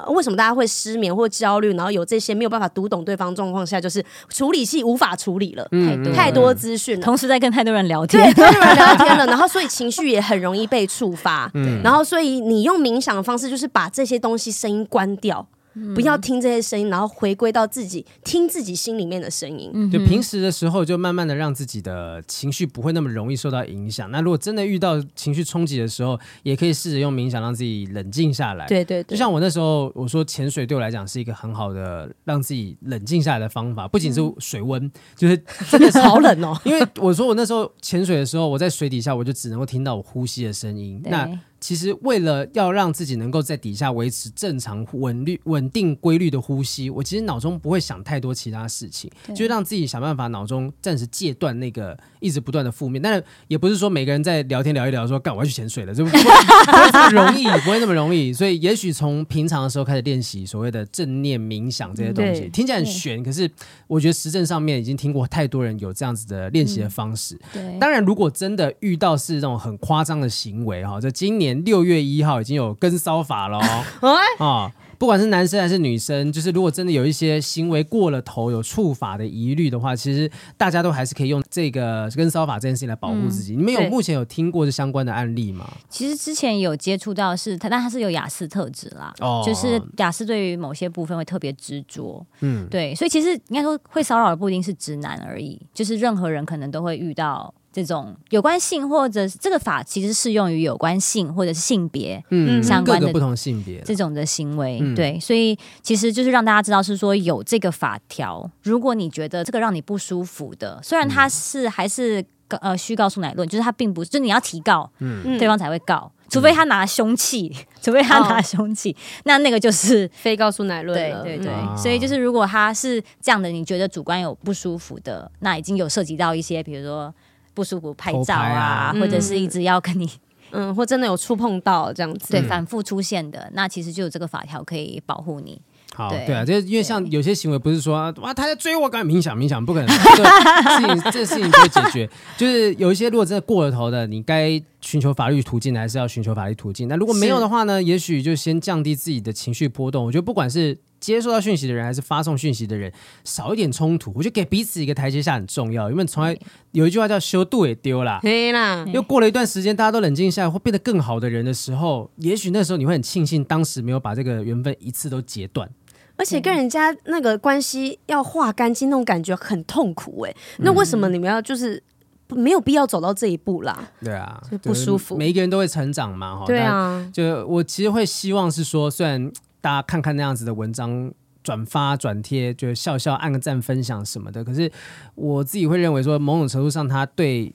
[0.05, 1.73] 呃，为什么大家会失眠或焦虑？
[1.73, 11.49] 然后有这些没有办法读懂对方状况下，就是处理器无法处理了，太多、嗯、太多资讯，同时在跟太多人聊天，对，太多人聊天了， 然后所以情绪也很容易被触发。
[11.53, 15.47] 嗯、然后所以你用冥想的方式，就是把这些东西声音关掉。
[15.95, 19.91] 不要听这些声音，然后回归到自己，听自己心里面的声音。
[19.91, 24.09] 就平时的时候，就慢慢的让自己的情绪不会那么容易受到影响。
[24.11, 28.65] 那如果真的遇到情绪冲击的时候，也可以试着用冥想让自己冷静下来。
[28.67, 35.37] 对对对，就像我那时候我说潜水对我来讲是一个很好的让自己冷静下来的方法，不仅是水温，嗯、就是
[35.69, 36.59] 真的是好冷哦。
[36.65, 41.01] 因为我说我那时候潜水的时候，我在水底下我就只能够听到我呼吸的声音。
[41.05, 53.01] 那其实，为了要让自己能够在底下维持正常、稳律、稳定、规律的呼吸，我其实脑中不会想太多其他事情，对就让自己想办法脑中暂时戒断那个一直不断的负面。
[53.01, 58.31] 但是也不是说每个人在聊天聊一聊说干我要去潜水了，就 不会这么容易，不会那么容易。
[58.31, 63.49] 所以也许从平常的时候开始练习所谓的正念冥想这些东西，听起来很玄，可是
[63.87, 67.33] 我觉得实证上面已经听过太多人有这样子的练习的方式。
[67.55, 71.47] 嗯、对，当然如果真的遇到是那种很夸张的行为哈，就今年。
[71.63, 83.53] 六月一号已经有跟骚法了哦，哦， 不管是男生还是女生，就是如果真的有一些行为过了头，有触法的疑虑的话，其实大家都还是可以用这个跟骚法这件事情来保护自己。
[83.55, 85.71] 嗯、你们有目前有听过这相关的案例吗？
[85.89, 97.53] 其实之前有接触到是他，但他是有雅思特质啦，哦，就是雅思对于某些部分会特别执着，嗯，对，所以其实应该说会骚扰的不一定是直男而已，就是任何人可能都会遇到。
[97.71, 127.13] 这种有关性或者这个法其实适用于有关性或者是性别嗯相关的不同性别这种的行为，嗯、对，所以其实就是让大家知道是说有这个法条，如果你觉得这个让你不舒服的，虽然他是还是呃需告诉乃论，就是他并不是，就你要提告，嗯，对方才会告，除非他拿凶器，嗯、除非他拿凶器，哦、那那个就是非告诉乃论，对对对，哦、所以就是如果他是这样的，你觉得主观有不舒服的，那已经有涉及到一些，比如说。
[127.57, 130.07] 不舒服拍照啊，啊或者是一直要跟你，
[130.51, 135.59] 嗯，或真的有触碰到这样子，对，反复出现的，那其实就有这个法条可以保护你。
[135.95, 140.29] 好，对，啊，就是因为像有些行为不是说哇他在追我，赶紧冥想冥想，不可能， 这个
[140.69, 142.07] 事情这个事情就会解决。
[142.37, 146.87] 就是有一些如果真的过了头的，你该寻求法律途径还是要寻求法律途径。
[146.87, 150.05] 那如果没有的话呢，也许就先降低自己的情绪波动。
[150.05, 150.77] 我觉得不管是。
[150.99, 152.91] 接收到讯息的人还是发送讯息的人，
[153.23, 155.91] 少一点冲突，我觉得给彼此一个台阶下很重要。
[155.91, 156.37] 因为从来
[156.71, 158.85] 有一句话叫“修度也丢了”，对啦。
[158.91, 165.69] 又过了一段时间，大家都冷静下来，会变得更好的人的时候，也许那时候你会很庆幸当时没有把这个缘分一次都截断。
[166.15, 170.35] 而且跟人家那个关系要化干净，那种感觉很痛苦哎。
[170.57, 171.81] 那为什么你们要就是
[172.29, 173.87] 没有必要走到这一步啦？
[174.03, 175.15] 对啊，不舒服。
[175.15, 176.45] 每一个人都会成长嘛，哈。
[176.47, 179.31] 对啊，就我其实会希望是说，虽然。
[179.61, 181.11] 大家看看那样子的文章，
[181.43, 184.43] 转发转贴，就笑笑按个赞，分享什么的。
[184.43, 184.71] 可是
[185.15, 187.53] 我自己会认为说，某种程度上，他对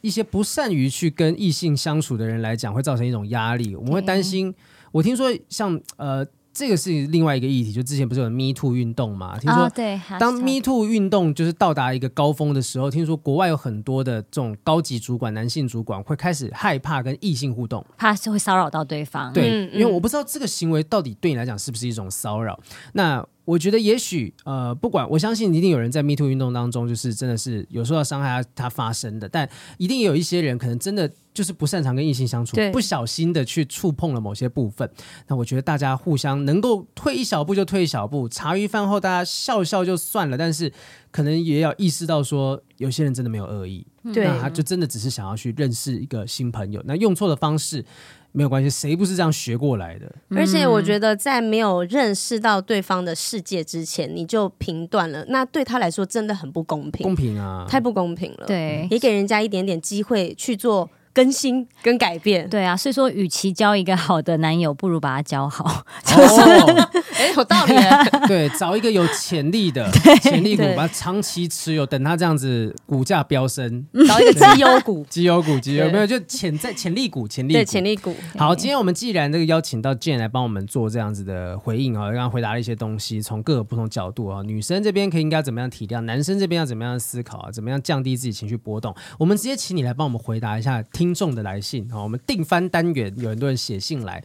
[0.00, 3.76] 一些不善于去跟异性相处的人来讲，会造成一种压力。
[3.76, 4.54] 我们会担心。
[4.90, 6.26] 我听说像呃。
[6.52, 9.38] 这个是另外一个议题，就之前不是有 Me Too 运动嘛？
[9.38, 9.70] 听说，
[10.18, 19.32] 当 Me Too 运动就是到达一个高峰的时候，听说国外有很多的这种高级主管、男性主管会开始害怕跟异性互动，怕是会骚扰到对方。
[19.32, 22.58] 对，因为我不知道这个行为到底对你来讲是不是一种骚扰。
[22.92, 34.88] 那我觉得也许呃，不管我相信一定有人在 Me Too 运动当中，就是真的是有受到伤害他，他发生的，但一定也有一些人可能真的就是不擅长跟异性相处，不小心的去触碰了某些部分。
[35.26, 40.72] 那我觉得大家互相能够退一小步就退一小步，茶余饭后大家笑笑就算了，但是
[41.10, 43.84] 可能也要意识到说，有些人真的没有恶意，
[44.14, 47.84] 对，那他就真的只是想要去认识一个新朋友，那用错的方式。
[48.32, 50.10] 没有关系，谁不是这样学过来的？
[50.30, 57.04] 而且我觉得，在没有认识到对方的世界之前，你就评断了，那对他来说真的很不公平。
[57.04, 58.46] 公平啊，太不公平了。
[58.46, 60.90] 对，也给人家一点点机会去做。
[61.14, 65.84] 更新跟改变，对啊，所以说，与其交一个好的男友，不如把他交好。
[66.16, 67.74] 哦， 哎、哦，有道理。
[68.26, 69.90] 对，找一个有潜力的
[70.22, 78.14] 潜力股，把它长期持有，等他这样子股价飙升，找一个绩优股，绩优股，绩优没有就潜在潜力股，潜力股，对，潜力股。
[78.38, 88.94] 好，今天我们既然这个邀请到 Jane 来帮我们做这样子的回应啊，刚刚回答了一些东西，从各个不同角度啊，女生这边可以应该怎么样体谅，男生这边要怎么样思考啊，怎么样降低自己情绪波动？
[89.18, 90.82] 我们直接请你来帮我们回答一下。
[91.02, 94.22] 听众的来信啊，我们订番单元有很多人写信来，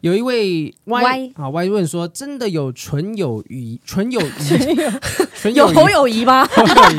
[0.00, 3.80] 有一位 Y 啊 Y 问说：“真的有纯友谊？
[3.84, 4.30] 纯友谊？
[5.34, 6.48] 纯友有友谊吗？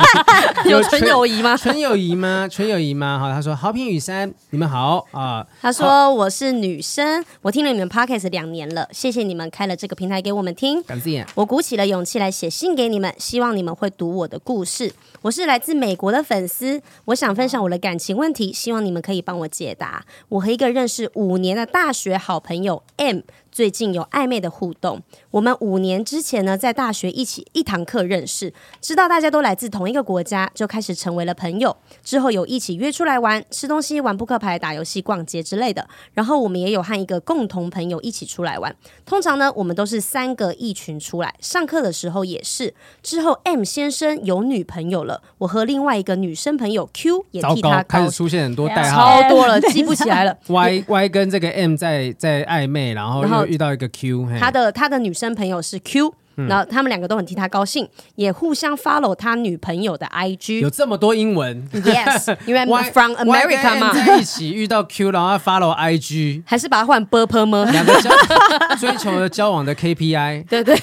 [0.66, 1.56] 有纯友谊吗？
[1.56, 2.46] 纯友谊吗？
[2.46, 11.26] 纯友谊吗？”好，他说：“好评雨山，你们好啊。”他说：“我是女生，我听了你们 Podcast 两年了，谢谢你们开了这个平台给我们听，感谢。
[11.34, 14.92] 我鼓起了勇气来写信给你们，希望你们会读我的故事。
[15.22, 20.04] 我是来自美国的粉丝，我想分享我的感情问题，希望你们可以帮我解答。
[20.28, 23.24] 我和一个认识五年的大学好朋友 M。
[23.50, 25.02] 最近有暧昧的互动。
[25.30, 31.76] 我们五年之前呢，在大学一起一堂课认识，知道大家都来自同一个国家，就开始成为了朋友。
[32.02, 35.88] 之后有一起约出来玩，吃东西、玩扑克牌、打游戏、逛街之类的。
[36.14, 38.74] 然后我们也有和一个共同朋友一起出来玩。
[39.04, 41.34] 通常呢，我们都是三个一群出来。
[41.40, 42.74] 上课的时候也是。
[43.02, 50.36] 之后 M 先生有女朋友了，我和另外一个女生朋友 Q 也替他开始出现很多代号，超多了，记不起来了。
[50.46, 53.39] Y Y 跟这个 M 在在暧昧，然后。
[53.46, 56.14] 遇到一个 Q，他的他的女生朋友是 Q。
[56.48, 60.60] 然后他们两个都很替他高兴，也互相 follow 他女朋友的 IG。
[60.60, 63.92] 有这么多英文？Yes， 因为 from America 嘛。
[64.16, 67.68] 一起遇到 Q，然后 follow IG，还是把它换 purple 吗？
[67.70, 68.10] 两个交
[68.80, 70.46] 追求了交往的 KPI。
[70.46, 70.78] 对对。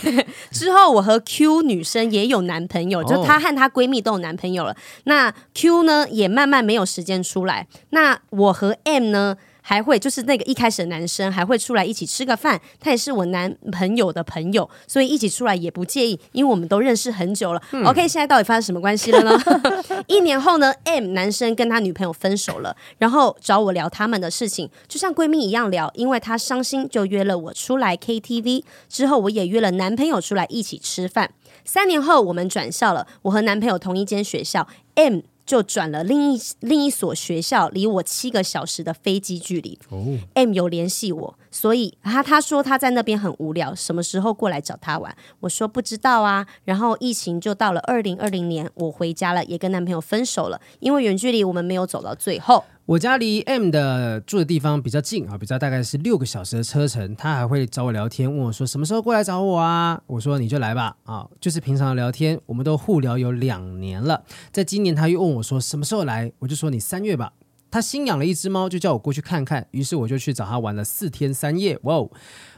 [0.52, 4.76] 之后我和 Q 女生也有男朋友，就她和她闺蜜都有男朋友了。
[5.06, 7.66] 那 Q 呢，也慢慢没有时间出来。
[7.92, 9.38] 那我和 M 呢？
[9.70, 17.62] 还会就是那个一开始的男生还会出来一起吃个饭，他也是我男朋友的朋友，所以一起出来也不介意，因为我们都认识很久了。
[17.74, 19.38] 嗯、OK，现在到底发生什么关系了呢？
[20.08, 31.32] 一年后呢，M 男生跟他女朋友分手了，然后找我聊他们的事情，就像闺蜜一样聊，因为他伤心就约了我出来 KTV，之后我也约了男朋友出来一起吃饭。
[31.66, 34.66] 三年后我们转校了，我和男朋友同一间学校
[34.96, 35.20] ，M。
[35.48, 39.80] 就转了另一另一所学校，离我七个小时的飞机距离。
[39.90, 40.20] Oh.
[40.34, 45.12] M 有联系我，所以他他说他在那边很无聊，什么时候过来找他玩？
[45.40, 46.46] 我说不知道啊。
[46.66, 52.64] 然后疫情就到了二零二零年，我回家了，也跟男朋友分手了，因为远距离我们没有走到最后。
[52.86, 57.16] 我家离 M 的住的地方比较近啊，比较大概是六个小时的车程。
[57.16, 60.00] 他还会找我聊天，问我说什么时候过来找我啊？
[60.06, 62.40] 我说你就来吧啊，就是平常聊天。
[62.46, 67.34] 我们都互聊有两年了，在今年他又问我说什么时候来，我就说你三月吧。
[67.70, 71.78] 他新养了一只猫，就叫我过去看看，于是我就去找他玩了四天三夜。
[71.84, 72.10] 哇哦，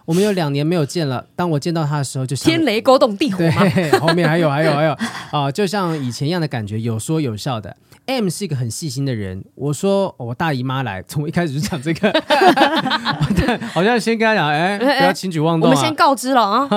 [0.05, 1.25] 我们有两年没有见了。
[1.35, 3.37] 当我见到他的时候就，就天雷勾动地火。
[3.37, 4.95] 对， 后面还有还有还有
[5.31, 7.75] 啊，就像以前一样的感觉，有说有笑的。
[8.05, 9.43] M 是一个很细心的人。
[9.53, 12.11] 我说我大姨妈来，从一开始就讲这个，
[13.71, 15.71] 好像先跟他讲，哎，不要轻举妄动啊。
[15.71, 16.67] 我们先告知了啊。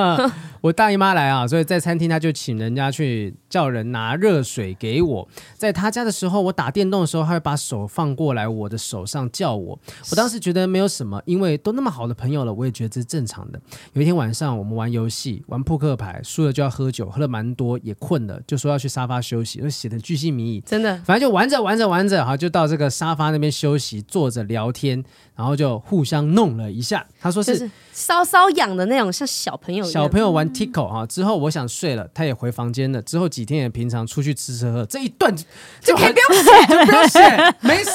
[0.62, 5.28] 我大姨妈来啊，所以在餐厅他就请人家去叫人拿热水给我。
[5.56, 9.76] 在他家的时候，我打电动的时候，他会把手放过来我的手上叫我。
[10.12, 13.60] 我当时觉得没有什么，因为都那么好的朋友了，我也觉得这是正常的。
[13.94, 25.04] 有一天晚上，我们玩游戏，玩扑克牌，输了就要喝酒，喝了蛮多，也困了，就说要去沙发休息，就写的巨细靡遗，真的，反正就玩着玩着玩着，哈，就到这个沙发那边休息，坐着聊天。
[25.34, 31.06] 然后就互相弄了一下，他说是搔搔痒的那种，像小朋友小朋友玩 Tickle 啊。
[31.06, 33.00] 之后我想睡了，他也回房间了。
[33.02, 35.34] 之后几天也平常出去吃吃喝，这一段
[35.80, 37.90] 就可以不用写，就不用写，没事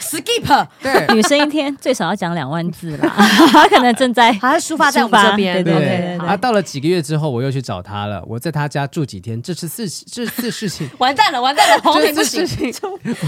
[0.00, 0.66] ，skip。
[0.82, 3.08] 对，女生一天最少要讲两万字啦，
[3.52, 5.62] 他可能正在，他抒发在我们这边。
[5.62, 6.18] 对对对。
[6.26, 8.22] 啊，到了几个月之后，我又去找他了。
[8.26, 12.74] 我在他家住几天，这次事这次事情完蛋了，完蛋了，这次事情，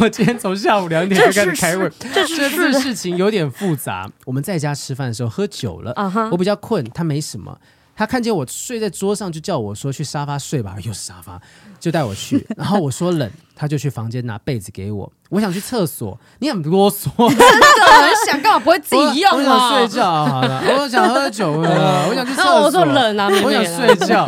[0.01, 3.45] 我今天从下午两点就开始开会，这次事情有点。
[3.55, 4.11] 复杂。
[4.25, 6.29] 我们在家吃饭的时候喝酒了，uh huh.
[6.31, 7.59] 我比较困，他没什么。
[7.97, 11.41] 他看见我睡在桌上，就叫我说去沙发睡吧，又是沙发，
[11.79, 12.45] 就带我去。
[12.59, 15.13] 然后我说冷，他就去房间拿被子给我。
[15.29, 19.39] 我想去厕所，你很啰嗦，真的很想干嘛不会自己用我？
[19.39, 22.63] 我想睡觉，好了，我想喝酒了， 我想去厕所。
[22.63, 24.27] 我说冷啊，我想睡觉。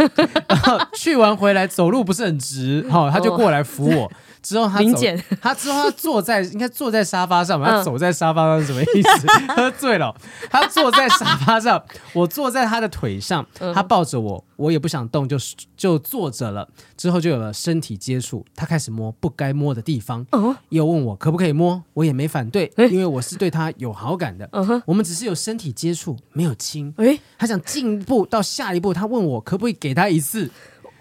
[0.48, 4.08] 然后去完回来走路不是很直，好，他就过来扶我。
[4.46, 5.00] 之后他走，
[5.40, 9.26] 他之后他坐在应该坐在沙发上，他走在沙发上是什么意思？
[9.56, 10.14] 喝醉了，
[10.48, 11.82] 他坐在沙发上，
[12.14, 13.44] 我坐在他的腿上，
[13.74, 15.36] 他抱着我，我也不想动，就
[15.76, 16.68] 就坐着了。
[16.96, 20.24] 之后就有了身体接触，他开始摸不该摸的地方，
[20.68, 24.48] 又问我可不可以摸，我也没反对，因为我是对他有好感的。
[24.86, 26.94] 我们只是有身体接触，没有亲。
[27.36, 30.48] 他想进一步到下一步，他问我可不可以给他一次。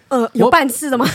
[0.09, 1.05] 呃，有半次的吗？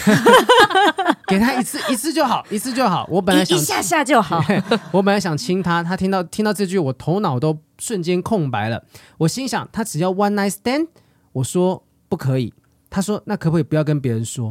[1.29, 3.07] 给他一次，一次就好，一次就好。
[3.09, 4.43] 我本来想一下下就好。
[4.91, 8.83] 我本来想亲他，他听到听到这句，我头脑都瞬间空白了。
[9.19, 10.89] 我心想，他只要 one night stand。
[11.33, 12.53] 我说不可以。
[12.91, 14.51] 他说那可不可以不要跟别人说？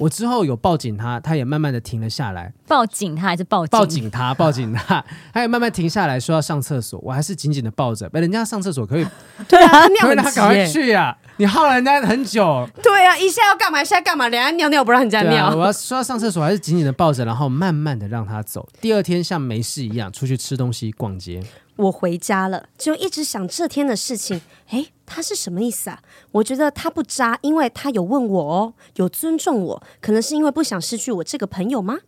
[0.00, 2.52] 我之后有抱紧他，他也慢慢的停了下来。
[2.66, 3.78] 抱紧他还是抱紧？
[3.78, 8.08] 抱紧他， 抱紧他，他也慢慢停下来说要上厕所，我还是紧紧的抱着。
[8.08, 9.06] 被人家上厕所可以？
[9.46, 11.18] 对啊， 尿很急，赶快去呀、啊！
[11.36, 12.66] 你耗了人家很久。
[12.82, 13.82] 对啊，一下要干嘛？
[13.82, 14.26] 一下干嘛？
[14.28, 15.46] 人家尿尿不让人家尿。
[15.46, 18.66] 啊、我要说要上厕所，还是紧紧的抱着，然后慢慢的让他走。
[18.80, 21.42] 第二天像没事一样出去吃东西、逛街。
[21.76, 24.42] 我回家了，就一直想这天的事情。
[24.70, 26.00] 诶，他是什么意思啊？
[26.30, 31.98] 我觉得他不渣，因为他有问我哦，有尊重我，可能是因为不想失去我这个朋友吗？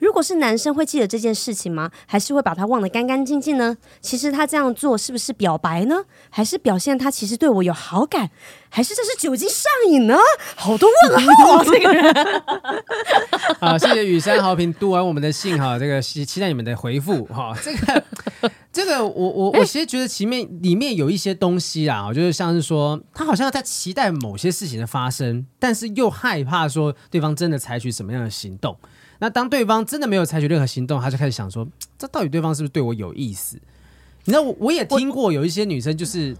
[0.00, 1.90] 如果是男生会记得这件事情吗？
[2.06, 3.76] 还是会把他忘得干干净净呢？
[4.00, 6.02] 其实他这样做是不是表白呢？
[6.30, 8.30] 还是表现他其实对我有好感？
[8.68, 10.16] 还是这是酒精上瘾呢？
[10.56, 11.64] 好多问号啊！
[11.64, 12.14] 这个人。
[13.60, 17.54] 好，谢谢雨山好评读完我们的信哈，这个期期待你们的回复哈。
[17.62, 18.04] 这个
[18.72, 28.76] 这个我我我其实觉得前面里面有一些东西啊，我觉得像是说他好像在期待某些事情的发生，但是又害怕说对方真的采取什么样的行动。
[29.20, 31.66] 那当对方真的没有采取任何行动，他就开始想说，
[31.96, 33.56] 这到底对方是不是对我有意思？
[34.24, 36.36] 你知道，我我也听过有一些女生，就是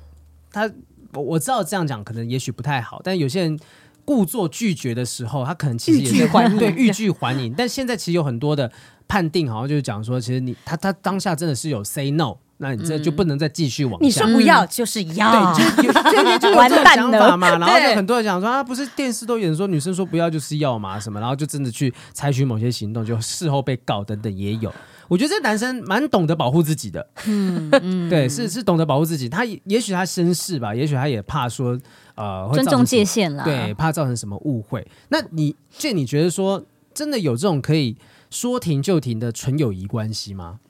[0.51, 0.69] 她，
[1.13, 3.59] 我我知道这样讲可能也许不太好，但有些人
[4.05, 7.55] 故作拒绝的时候，她可能其实也是还对欲拒还迎。
[7.57, 8.73] 但现在其实有很多的
[9.07, 12.37] 判定，好像就是讲说，其实你他他当下真的是有 say no。
[12.63, 14.05] 那你这就不能再继续往下。
[14.05, 17.49] 你说不要就是要，对，就有就有这 种想法嘛。
[17.57, 24.71] 然后就很多人讲说啊，不是电视都演说女生说不要就是要嘛什么，然后就真的去采取某些行动，就事后被告等等也有。
[25.09, 29.27] 我觉得这男生蛮懂得保护自己的，嗯 嗯，对，是是懂得保护自己。
[29.27, 31.77] 他也许他绅士吧，也许他也怕说
[32.15, 34.87] 呃会尊重界限啦，对，怕造成什么误会。
[35.09, 37.97] 那你这你觉得说真的有这种可以
[38.29, 40.61] 说停就停的纯友谊关系吗？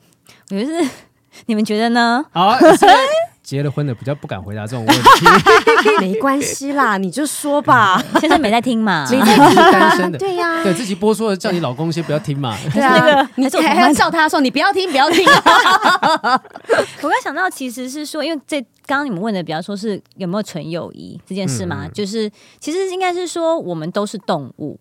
[0.49, 0.89] 我觉得是。
[1.47, 2.23] 你们觉得呢？
[2.31, 2.57] 好，
[3.43, 5.25] 结了婚的比较不敢回答这种问题。
[5.99, 8.01] 没关系啦，你就说吧。
[8.21, 9.05] 现在没在听嘛？
[9.09, 12.55] 单身的，对呀，对自己播出的，叫你老公先不要听嘛。
[12.73, 15.25] 对啊，那个你还要叫他说你不要听，不要听。
[17.01, 24.79] 我刚想到其实是说，因为这刚刚你们问的比较说是有没有纯友谊这件事嘛，就是其实应该是说我们都是动物。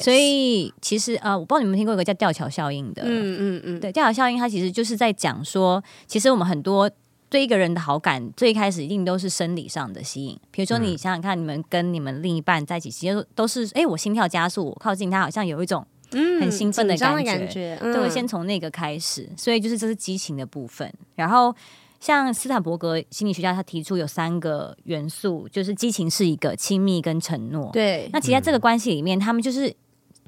[0.00, 3.06] 所以其实呃，我不知道你们听过一个叫吊桥效应的，嗯
[3.40, 6.90] 嗯嗯，对，吊桥效应它其实就是在讲说，其实我们很多
[7.28, 10.38] 对一个人的好感，最开始一定都是生理上的吸引。
[10.50, 19.28] 比如说你想想看，你们跟你们另一半在一起，其实都是哎，我心跳加速，我靠近他，好像有一种很兴奋的感觉，嗯、感觉嗯、都会先从那个开始。
[19.36, 21.54] 所以就是这是激情的部分，然后。
[22.02, 27.70] 像斯坦伯格心理学家，他提出有三个元素，就是激情是一个，亲密跟承诺。
[27.72, 29.72] 对，那其实在这个关系里面，他们就是，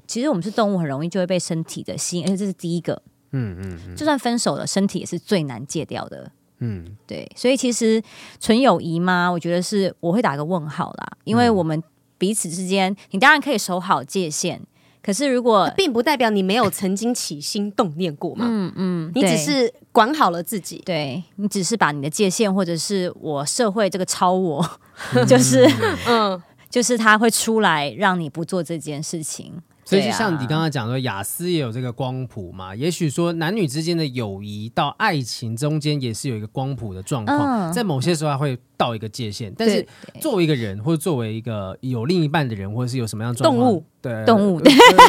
[0.07, 3.01] 其实我们是动物，很容易就会被身体的吸引，而且这是第一个。
[3.31, 6.31] 嗯嗯，嗯就算分手了，身体也是最难戒掉的。
[6.59, 8.01] 嗯，对，所以其实
[8.39, 9.29] 纯友谊嘛？
[9.29, 11.83] 我觉得是我会打个问号啦，因为我们
[12.17, 14.61] 彼此之间，你当然可以守好界限。
[15.05, 18.47] 可是，如果并不代表你没有曾经起心动念过嘛？
[18.49, 24.67] 嗯嗯，你只是管好了自己，对，你只是把你的界限，或者是我社会这个超我，
[25.27, 25.69] 就是
[26.07, 26.41] 嗯，
[26.71, 29.53] 就是他会出来让你不做这件事情。
[29.87, 32.75] 所以就像你刚刚讲的，雅思也有这个光谱嘛？
[32.75, 39.53] 也许说男女之间的友谊到爱情中间也是有一个光谱的状况，在某些时候还会到一个界限。
[39.57, 39.85] 但是
[40.21, 43.83] 作为一个人，或者作为一个有另一半的人，或者是有什么样的状况，动物。
[44.05, 44.61] 对动物，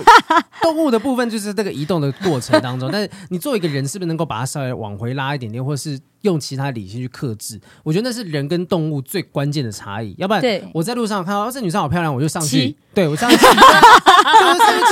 [0.62, 7.60] 动物的部分就是这个移动的过程当中，但是你作为一个人，是不是能够把它稍微往回拉一点点，或是用其他理性去克制？
[7.82, 10.14] 我觉得那是人跟动物最关键的差异。
[10.16, 10.42] 要不然，
[10.72, 13.50] 我在路上看到这女生好漂亮，我就上去，对我上去，就是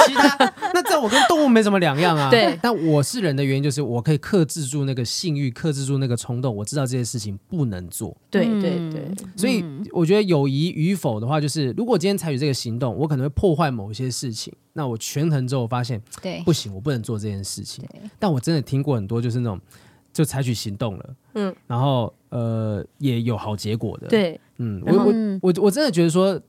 [0.07, 0.37] 其他。
[0.75, 2.29] 那在我跟动物没什么两样啊。
[2.29, 6.55] 对，但我是人的原因就是我可以克制住那个性欲，克制住那个冲动。
[6.55, 8.14] 我知道这些事情不能做。
[8.31, 14.52] 对对对，所以我觉得友谊与否的话，就是如果今天采取这个行动，我可能会破坏某些事情。
[14.72, 17.84] 那我权衡之后发现，对，不行，我不能做这件事情。
[18.18, 19.60] 但我真的听过很多，就是那种
[20.12, 24.08] 就采取行动了，嗯，然后呃也有好结果的。
[24.08, 25.12] 对，嗯，我我
[25.42, 26.40] 我我真的觉得说。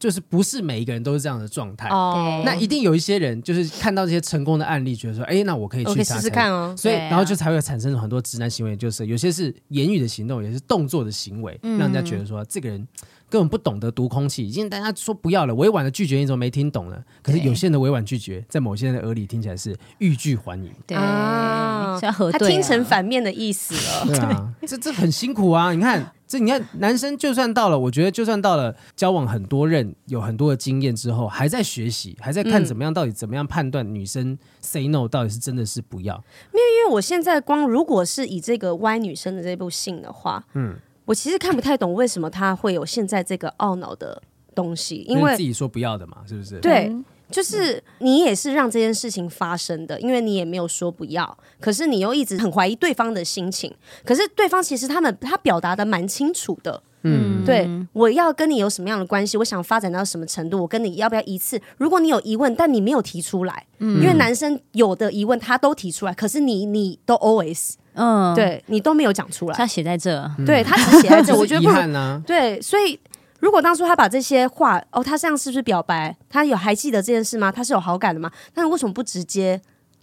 [0.00, 6.74] 就是不是每一个人都是这样的状态，哦，那一定有一些人就是看到这些成功的案例，觉得说，哎，那我可以去试试看哦。
[6.76, 12.88] 所以，然后就才会产生很多直男行为，就是有些是言语的行动，有些是动作的行为，让人家觉得说这个人。
[13.30, 17.00] 根本不懂得读空气，已经大家说不要了，委婉的拒绝，你怎么没听懂呢？
[17.22, 20.68] 可是有些人的委婉拒绝，在某些人的耳里听起来是欲拒还迎。
[20.84, 24.06] 对，啊、他听成反面的意思了。
[24.08, 25.72] 对啊，这这很辛苦啊！
[25.72, 36.14] 你看，这你看，男生就算到了，我觉得就算到了交往很多任，有很多的经验之后，还在学习，还在看怎么样，到底怎么样判断女生 say no 到底是真的是不要。
[36.52, 40.76] 没有，因为我现在光如果是以这个歪女生的这部信的话，嗯。
[41.06, 44.22] 我其实看不太懂为什么他会有现在这个懊恼的
[44.54, 46.60] 东西，因为自己说不要的嘛，是不是？
[46.60, 46.94] 对，
[47.30, 53.72] 就是你也是让这件事情发生的，因为你也没有说不要，可是你又一直很怀疑对方的心情，
[54.04, 61.60] 可是对方其实他们他表达的蛮清楚的，嗯，对，我要跟你有什么样的关系，我想发展到什么程度，我跟你要不要一次？
[61.78, 67.74] 如果你有疑问，但你没有提出来，嗯，因为男生有的疑问他都提出来，可是你你都 always。
[67.94, 72.22] 嗯，对你都没有讲出来，他写在这，对他只写在这， 我觉得不遗憾呢。
[72.24, 72.98] 对，所以
[73.40, 76.16] 如果当初他把这些话，哦，他这样是不是表白？
[76.28, 77.50] 他有还记得这件事吗？
[77.50, 78.30] 他是有好感的吗？
[78.54, 79.60] 那为什么不直接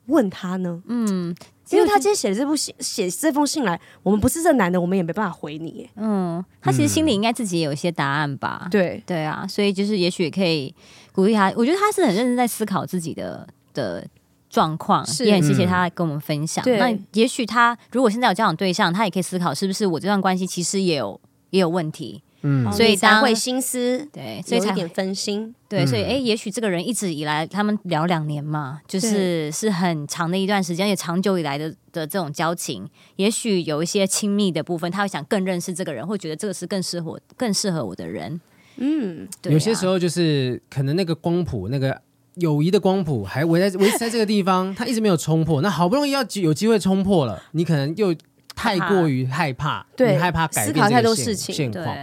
[0.07, 0.81] 问他呢？
[0.87, 1.35] 嗯，
[1.69, 5.89] 因为他今天写的这部信，写这封信来，我们不是这男的，我们也没办法回你。
[5.95, 8.67] 嗯，他其实心里应该自己也有一些答案吧？
[8.69, 10.73] 对，对啊，所以就是也许可以
[11.13, 11.53] 鼓励他。
[11.55, 14.05] 我觉得他是很认真在思考自己的的。
[14.49, 16.63] 状况也很谢谢他跟我们分享。
[16.65, 21.19] 嗯、那也许他如果现在有交往对象，他也可以思考是不是我这段关系其实也有
[21.49, 22.23] 也有问题。
[22.47, 25.53] 嗯，所以才会心思对，所以才有一点分心。
[25.67, 38.39] 对，所以哎、欸，也许这个人一直以来他们聊两年嘛，就是是很长的一段时间，也长久以来的的这种交情，也许有一些亲密的部分，他会想更认识这个人，会觉得这个是更适合更适合我的人。
[38.77, 42.01] 嗯，对啊、有些时候就是可能那个光谱那个。
[42.39, 45.59] 友谊的光谱还围在维持在这个地方，他一直没有冲破。
[45.63, 48.13] 那好不容易要有机会冲破了，你可能又
[48.55, 51.97] 太过于害怕，对，你害怕改变太多事情现况。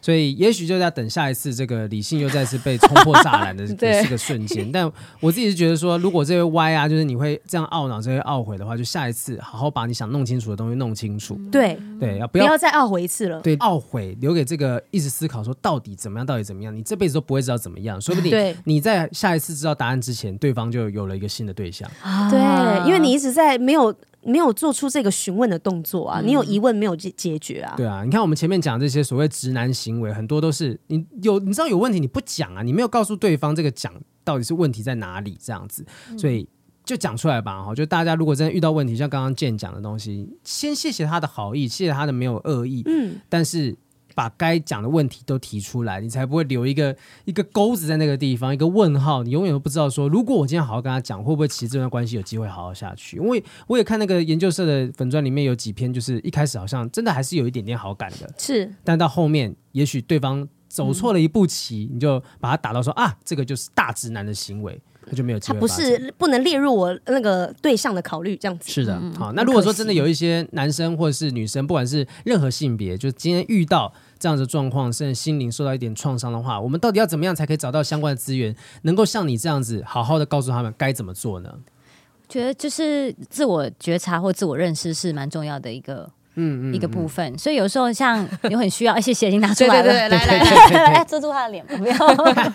[0.00, 4.70] 所以，也许就在等下一次这个理性又再次被冲破栅栏的 这个瞬间。
[4.72, 4.90] 但
[5.20, 11.38] 我自己是觉得说，如果这位歪啊，就是你会这样懊恼、这些懊悔的话，就下一次好好把你想弄清楚的东西弄清楚。
[11.52, 13.40] 对对，要不要不要再懊悔一次了？
[13.40, 18.00] 对，懊悔留给这个一直思考说到底怎么样，到底怎么样，你这辈子都不会知道怎么样。
[18.00, 21.90] 说不定你在下一次知道答案之前，对方就有了一个新的对象。
[22.30, 23.94] 对，因为你一直在没有。
[24.22, 26.20] 没有做出这个询问的动作啊！
[26.20, 27.74] 你有疑问没有解解决啊？
[27.76, 33.92] 对啊，你看我们前面讲这些所谓直男行为，很多都是你有你知道有问题你不讲啊，你没有告诉对方这个讲
[34.22, 35.84] 到底是问题在哪里这样子，
[36.18, 36.48] 所以
[36.84, 37.74] 就讲出来吧哈！
[37.74, 43.76] 就大家如果真的遇到问题，像刚刚健讲的东西，先谢谢他的好意，谢谢他的没有恶意，嗯，但是。
[44.14, 49.22] 把该讲的问题都提出来，你才不会留一个一个钩子在那个地方，一个问号。
[49.22, 53.16] 你永远都不知道说，如果我今天好好跟他讲，会不会其实这段关系有机会好好下去？
[53.16, 64.80] 因为我也看那个研究社的粉钻里面有几篇，就是一开始好像真的还是有一点点好感的，是，但到后面也许对方走错了一步棋，嗯、你就把他打到说啊，这个就是大直男的行为。
[65.10, 65.54] 他就没有机会。
[65.54, 68.70] 他不是不能列入我那个对象的考虑，这样子。
[68.70, 69.32] 是的，好。
[69.32, 81.52] 那如果说真的有一些男生或者是女生，不管是任何性别，就今天遇到这样的状况，甚至心灵受到一点创伤的话，我们到底要怎么样才可以找到相关的资源，能够像你这样子好好的告诉他们该怎么做呢？
[82.28, 86.08] 觉得就是自我觉察或自我认识是蛮重要的一个。
[86.34, 90.92] 嗯，一个部分，所以有时候像有很需要，一些血型拿出来了，来来来。
[90.92, 91.94] 来，遮住他的脸，不要，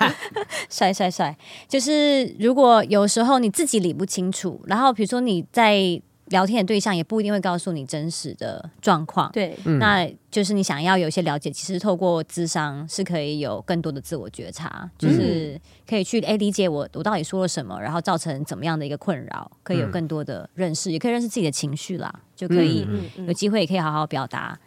[0.70, 1.36] 帅帅帅，
[1.68, 6.02] 就是如果有时候你自己理不清楚，然后比如说你在。
[6.26, 22.88] 聊天的对象也不一定会告诉你真实的状况，对，那就是你想要有一些了解，其实透过智商是可以有更多的自我觉察，就是可以去哎理解我我到底说了什么，然后造成怎么样的一个困扰，可以有更多的认识，也可以认识自己的情绪啦，就可以
[23.28, 24.58] 有机会也可以好好表达。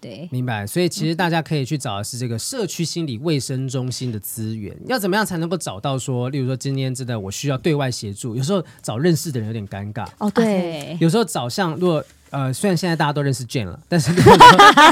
[0.00, 0.66] 对，明白。
[0.66, 4.76] 所以其实大家可以去找的是这个社区心理卫生中心的资源。
[4.86, 10.08] 要怎么样才能够找到说，例如说今天真的我需要对外协助，有时候找认识的人有点尴尬。
[10.18, 10.96] 哦，对。
[11.00, 14.12] 有时候找像如果呃，虽然现在大家都认识 Jane 了，但是，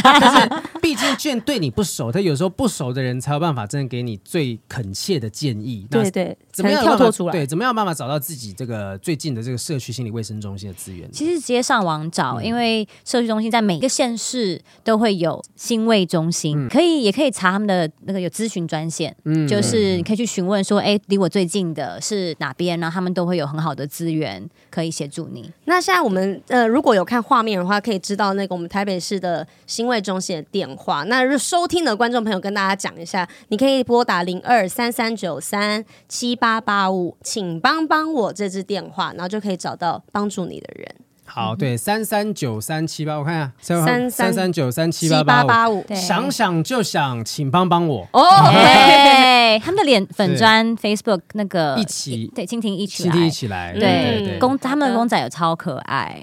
[0.02, 5.86] 但是毕竟 Jane 对你不熟，他有时候不熟的人才有办法真的给你最恳切的建议。
[5.90, 7.32] 对对，怎么样跳脱出来？
[7.32, 11.10] 对，怎么样有办法找到自己这个最近的这个社区心理卫生中心的资源？
[11.12, 22.78] 其实直接上网找，嗯、因为社区中心在每个县市都会有心卫中心，嗯、可以也可以查他们的那个有咨询专线，嗯，就是你可以去询问说，哎，离我最近的是哪边？
[22.80, 25.50] 然后他们都会有很好的资源可以协助你。
[25.66, 31.04] 那现在我们呃，如果有看画面的话，可以知道那个我们台北市的新卫中心的电话。
[31.04, 40.94] 那收听的观众朋友跟大家讲一下，你可以拨打零二三三九三七八八五，请帮帮我这支电话，然后就可以找到帮助你的人。
[41.28, 48.08] 好，对，三三九三七八，我看一下，三三三九三七八八五，想想就想，请帮帮我。
[48.12, 48.24] 哦。
[49.48, 56.22] 对他们的脸粉砖 Facebook 那个一起，对，蜻蜓一起，蜻蜓一起来，对，公他们的公仔有超可爱，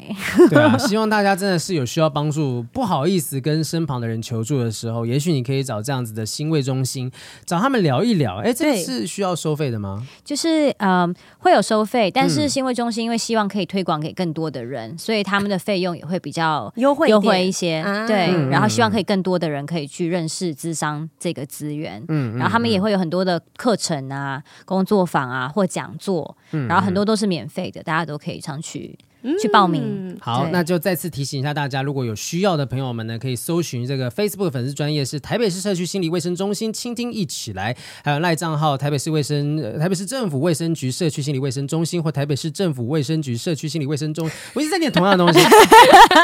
[0.50, 7.12] 对啊，希望大家真的是有需要帮助，不好意思跟身旁的人求助的时候，也许你可以找这样子的心卫中心，
[7.46, 8.38] 找他们聊一聊。
[8.38, 10.06] 哎，这是需要收费的吗？
[10.24, 14.95] 就是嗯，会有收费，但是心卫中心因为希望可以推广给更多的人。
[14.98, 18.28] 所以他们的费用也会比较优惠优惠一些，啊、对。
[18.50, 28.98] 然后希望可以更多的人可以去认识智商这个资源，嗯，然后他们也会有很多的课程啊、工作坊啊或讲座，嗯，然后很多都是免费的，大家都可以上去。
[29.40, 29.82] 去报名。
[29.84, 45.40] 嗯、好，那就再次提醒一下大家，如果有需要的朋友们呢，可以搜寻这个 Facebook 粉丝专业是台北市社区心理卫生中心，倾听一起来，还有赖账号台北市卫生、呃、台北市政府卫生局社区心理卫生中心或台北市政府卫生局社区心理卫生中心， 我一直在念同样的东西，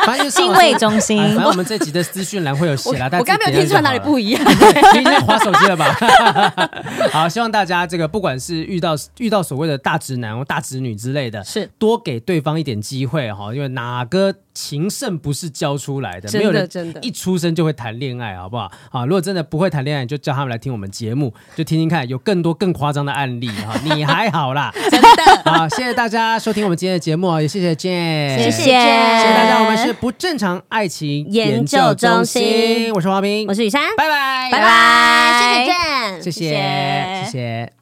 [0.06, 1.18] 反正心卫中心。
[1.18, 4.42] 反正我们这集的资讯栏会有写啦，我，我刚没有听出来哪里不一样，
[4.94, 5.96] 你已经滑手机了吧？
[7.12, 16.30] 好，希望大家这个不管是遇到遇到所谓的大直男或大直女之类的，是多给对方一点机会哈，因为哪个情圣不是教出来的？
[16.38, 18.70] 没有人真的，一出生就会谈恋爱，好不好？
[18.92, 23.80] 啊，如果真的不会谈恋爱，就叫他们来听我们节目，就听听看，有更多更夸张的案例哈。
[23.86, 25.08] 你还好啦， 真的。
[25.50, 29.64] 好，谢谢大家收听我们今天的节目，也谢谢 Jane，谢谢，谢谢大家。
[29.64, 37.81] 我们是不正常爱情研究中心，我是华平，我是雨珊，拜拜，拜拜，谢谢 Jane，谢谢，谢谢。